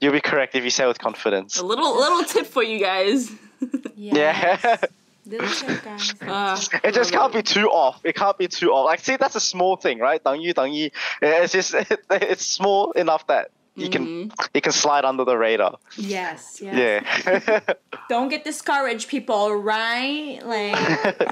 [0.00, 1.58] you'll be correct if you say it with confidence.
[1.58, 3.30] a little little tip for you guys.
[3.96, 4.76] Yeah.
[5.26, 6.14] Little tip, guys.
[6.22, 8.00] Uh, It just can't be too off.
[8.04, 8.86] It can't be too off.
[8.86, 10.22] Like, see, that's a small thing, right?
[10.22, 11.74] 等于等于 It's just
[12.10, 13.91] it's small enough that you mm-hmm.
[13.91, 14.49] can mm.
[14.53, 15.79] it can slide under the radar.
[15.97, 16.59] Yes.
[16.61, 17.03] yes.
[17.25, 17.59] Yeah.
[18.09, 19.55] Don't get discouraged, people.
[19.55, 20.39] Right?
[20.45, 20.77] Like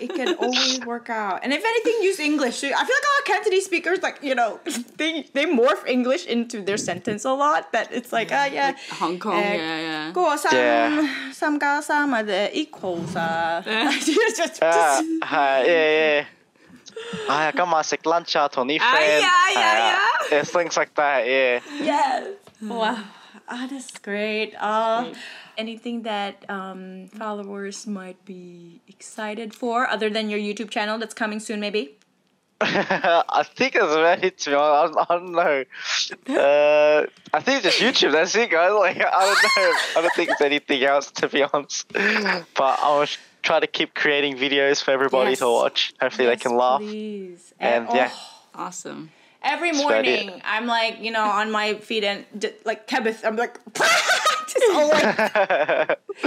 [0.01, 1.41] it can always work out.
[1.43, 2.63] And if anything, use English.
[2.63, 4.59] I feel like a lot of Cantonese speakers, like you know,
[4.97, 7.71] they they morph English into their sentence a lot.
[7.73, 10.11] That it's like ah yeah, uh, yeah, like Hong Kong, uh, yeah, yeah.
[10.11, 13.15] Go some some ga some are the equals.
[13.15, 13.91] Uh, eh.
[13.99, 16.25] just, just, uh, uh, yeah, yeah.
[17.28, 18.82] 哎呀，今晚食 lunch 啊，同啲 friend.
[18.82, 21.24] 哎呀哎呀 系啊 It's things like that.
[21.26, 21.60] Yeah.
[21.80, 22.24] yes.
[22.60, 22.96] Wow.
[23.48, 24.54] Ah, that's great.
[24.58, 25.12] Uh,
[25.56, 31.38] anything that um, followers might be excited for, other than your YouTube channel that's coming
[31.38, 31.96] soon, maybe?
[32.58, 34.98] I think it's ready to be honest.
[34.98, 35.64] I don't, I don't know.
[36.40, 38.12] Uh, I think just YouTube.
[38.12, 38.72] That's it, guys.
[38.72, 39.72] Like I don't know.
[39.96, 41.86] I don't think it's anything else to be honest.
[41.92, 43.06] But I will
[43.41, 45.93] try to keep creating videos for everybody to watch.
[45.99, 46.79] Hopefully they can laugh.
[46.79, 47.53] Please.
[47.59, 48.11] And, yeah.
[48.13, 49.11] Oh, awesome.
[49.43, 50.25] Every That's about it.
[50.25, 54.75] morning, I'm like, you know, on my feet and d- like Kebbeth, I'm like, just
[54.75, 55.03] all like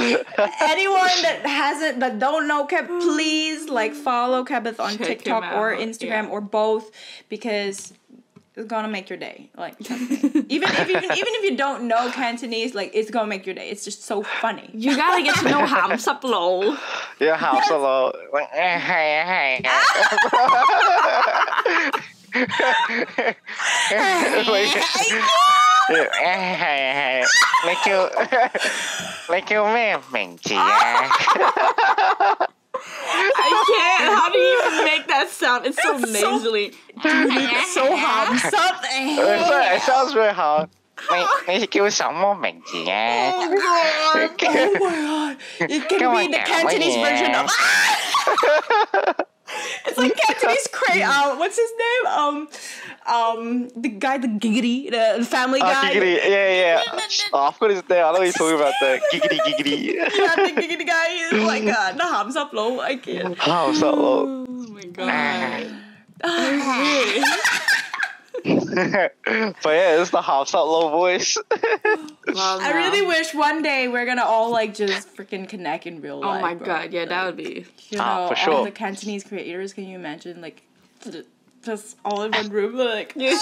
[0.60, 5.76] anyone that hasn't that don't know Keb, please like follow Kebbeth on Check TikTok or
[5.76, 6.28] Instagram yeah.
[6.28, 6.90] or both
[7.28, 7.92] because
[8.56, 9.50] it's gonna make your day.
[9.56, 10.16] Like trust me.
[10.48, 13.68] even if even, even if you don't know Cantonese, like it's gonna make your day.
[13.68, 14.70] It's just so funny.
[14.72, 16.76] You gotta get to know Ham sup lou.
[17.20, 18.12] yeah, house hello.
[18.32, 19.60] Like, eh, hey, hey.
[24.50, 24.74] like,
[25.90, 27.24] yeah, eh, hey, hey.
[33.23, 34.13] I can't.
[34.19, 35.65] How do you even make that sound?
[35.65, 36.71] It's so so- nasally.
[37.73, 38.37] so hot.
[38.39, 39.17] Something.
[39.77, 40.69] It sounds very hard.
[41.47, 43.31] 你你叫什么名字啊？
[43.33, 43.61] Oh god!
[44.11, 44.97] Oh my
[45.29, 45.37] god!
[45.71, 47.47] It can Come be on, the now, Cantonese what version of.
[49.96, 52.06] it's like Cantonese cra uh, What's his name?
[52.12, 52.48] Um,
[53.06, 55.92] um, the guy, the giggity, the the family Oh, guy.
[55.94, 56.16] giggity.
[56.16, 56.82] Yeah, yeah.
[57.32, 58.04] Oh, I've got his name.
[58.04, 59.94] I know what you're talking about the giggity giggity.
[59.94, 62.80] Yeah, the giggity guy is like uh, the ham sup lou.
[62.80, 63.36] I can't.
[63.46, 64.46] Oh, so low.
[64.48, 65.80] Oh my god.
[69.62, 71.36] but yeah, it's the half up low voice.
[72.26, 76.20] Well, I really wish one day we're gonna all like just freaking connect in real
[76.20, 76.38] life.
[76.38, 76.66] Oh my bro.
[76.66, 77.66] god, yeah, that would be.
[77.90, 78.64] You know, Ah, for all sure.
[78.64, 79.72] the Cantonese creators.
[79.72, 80.62] Can you imagine like?
[81.62, 83.38] Just all in one room, like yeah,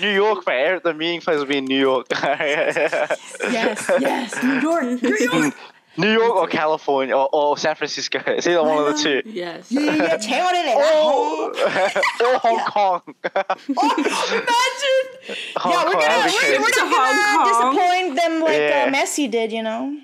[0.00, 0.80] New York, man.
[0.84, 2.06] The meeting place will be in New York.
[2.10, 5.54] yes, yes, New York, New York.
[5.96, 8.20] New York or California or, or San Francisco.
[8.26, 9.22] It's either one of the two.
[9.26, 9.70] Yes.
[9.70, 12.60] Yeah, yeah, or, or Hong.
[12.66, 13.02] Kong.
[13.76, 13.94] oh,
[14.30, 15.36] imagine.
[15.56, 17.74] Hong yeah, we're going we're, we're not gonna Kong.
[17.74, 18.86] disappoint them like uh, yeah.
[18.88, 19.96] uh, Messi did, you know.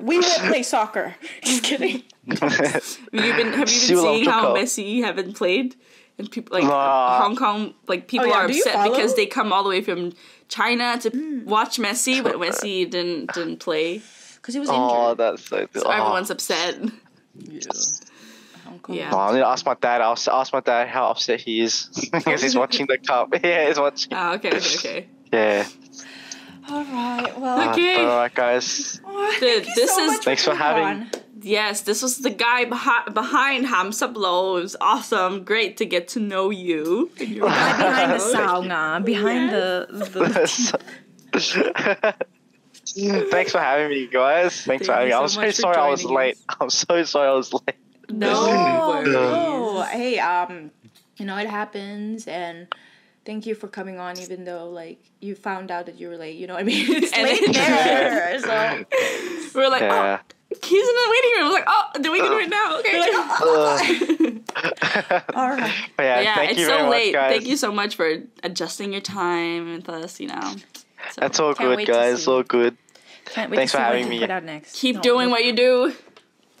[0.00, 1.14] we will play soccer.
[1.42, 2.02] Just kidding.
[2.40, 5.76] have you been have you been seeing how Messi haven't played?
[6.18, 7.20] And people like nah.
[7.20, 8.36] Hong Kong like people oh, yeah.
[8.36, 10.12] are upset because they come all the way from
[10.52, 11.44] China to hmm.
[11.44, 14.02] watch Messi, but Messi didn't didn't play.
[14.36, 15.18] Because he was Oh, injured.
[15.18, 15.82] that's so good.
[15.82, 16.74] So everyone's upset.
[18.64, 18.96] Hong Kong.
[18.96, 19.10] Yeah.
[19.12, 20.00] Oh, I need to ask my dad.
[20.00, 23.32] I'll ask my dad how upset he is because he's watching the cup.
[23.44, 24.12] Yeah, he's watching.
[24.14, 25.06] Oh, okay, okay, okay.
[25.32, 25.66] Yeah.
[26.68, 27.38] All right.
[27.40, 27.96] Well, Okay.
[28.04, 29.00] All right, guys.
[29.04, 31.10] oh, Dude, thank you this so is- much Thanks for having- on.
[31.42, 34.58] Yes, this was the guy behind behind Ham sup lou.
[34.58, 35.44] It was awesome.
[35.44, 37.10] Great to get to know you.
[37.18, 41.32] The guy behind the sauna, behind the, the
[43.30, 44.62] Thanks for having me, guys.
[44.62, 45.14] Thanks Thank for having me.
[45.14, 46.38] you I'm so so much for sorry I was joining late.
[46.60, 47.76] I'm so sorry I was late.
[48.10, 49.82] No, no.
[49.82, 50.70] Hey, um,
[51.16, 52.66] you know it happens, and
[53.24, 56.36] thank you for coming on, even though like you found out that you were late.
[56.36, 56.86] You know what I mean?
[56.90, 58.84] It's And late there, so
[59.58, 60.18] we're like, Yeah.
[60.20, 60.24] oh,
[60.62, 61.42] he's in the waiting room.
[61.42, 62.34] I was like, oh, do we can oh.
[62.34, 62.78] do it now?
[62.78, 63.00] Okay.
[63.14, 64.38] Ugh.
[64.54, 65.20] Uh.
[65.34, 65.72] all right.
[65.96, 67.12] But yeah, yeah, thank it's you so very late.
[67.14, 67.30] much, guys.
[67.32, 70.20] Thank you so much for adjusting your time with us.
[70.20, 70.54] You know.
[71.16, 72.18] That's all good, guys.
[72.18, 72.76] It's all good.
[73.26, 74.18] Can't wait Thanks to for see what having you me.
[74.20, 74.76] Put out next.
[74.76, 75.32] Keep No, doing no.
[75.32, 75.94] what you do.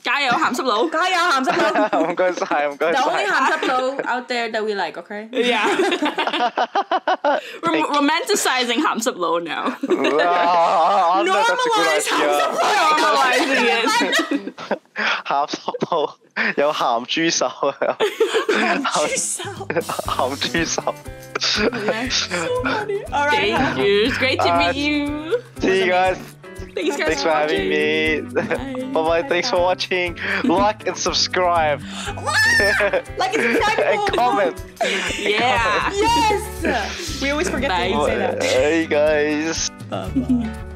[0.03, 0.87] 加油，咸湿佬。
[0.89, 1.63] 加油，咸湿佬。
[1.89, 3.31] I'm going to say, I'm going The to only say.
[3.33, 3.75] 咸湿佬
[4.07, 5.27] out there that we like, okay?
[5.31, 5.67] Yeah.
[7.61, 9.75] We're romanticizing 咸湿佬 now.
[10.21, 12.37] Ah, that's a good Normalize idea.
[13.01, 14.79] Normalizing it.
[15.25, 15.57] 咸湿
[15.91, 16.15] 佬
[16.55, 17.97] 有咸猪手啊，
[18.49, 20.95] 咸猪手。
[23.11, 23.57] All right.
[23.57, 24.05] Thank you.
[24.05, 25.41] It's great to Uh, meet you.
[25.59, 26.17] See you guys.
[26.74, 28.20] Thanks, guys Thanks for having me.
[28.20, 29.22] Bye bye.
[29.22, 30.18] Thanks for watching.
[30.44, 31.82] Like and subscribe
[33.18, 33.78] Like and subscribe.
[34.08, 34.64] and comment.
[35.18, 35.90] Yeah.
[35.92, 37.20] Yes.
[37.22, 38.42] We always forget to say that.
[38.42, 39.70] Hey guys.
[39.88, 40.68] Bye-bye.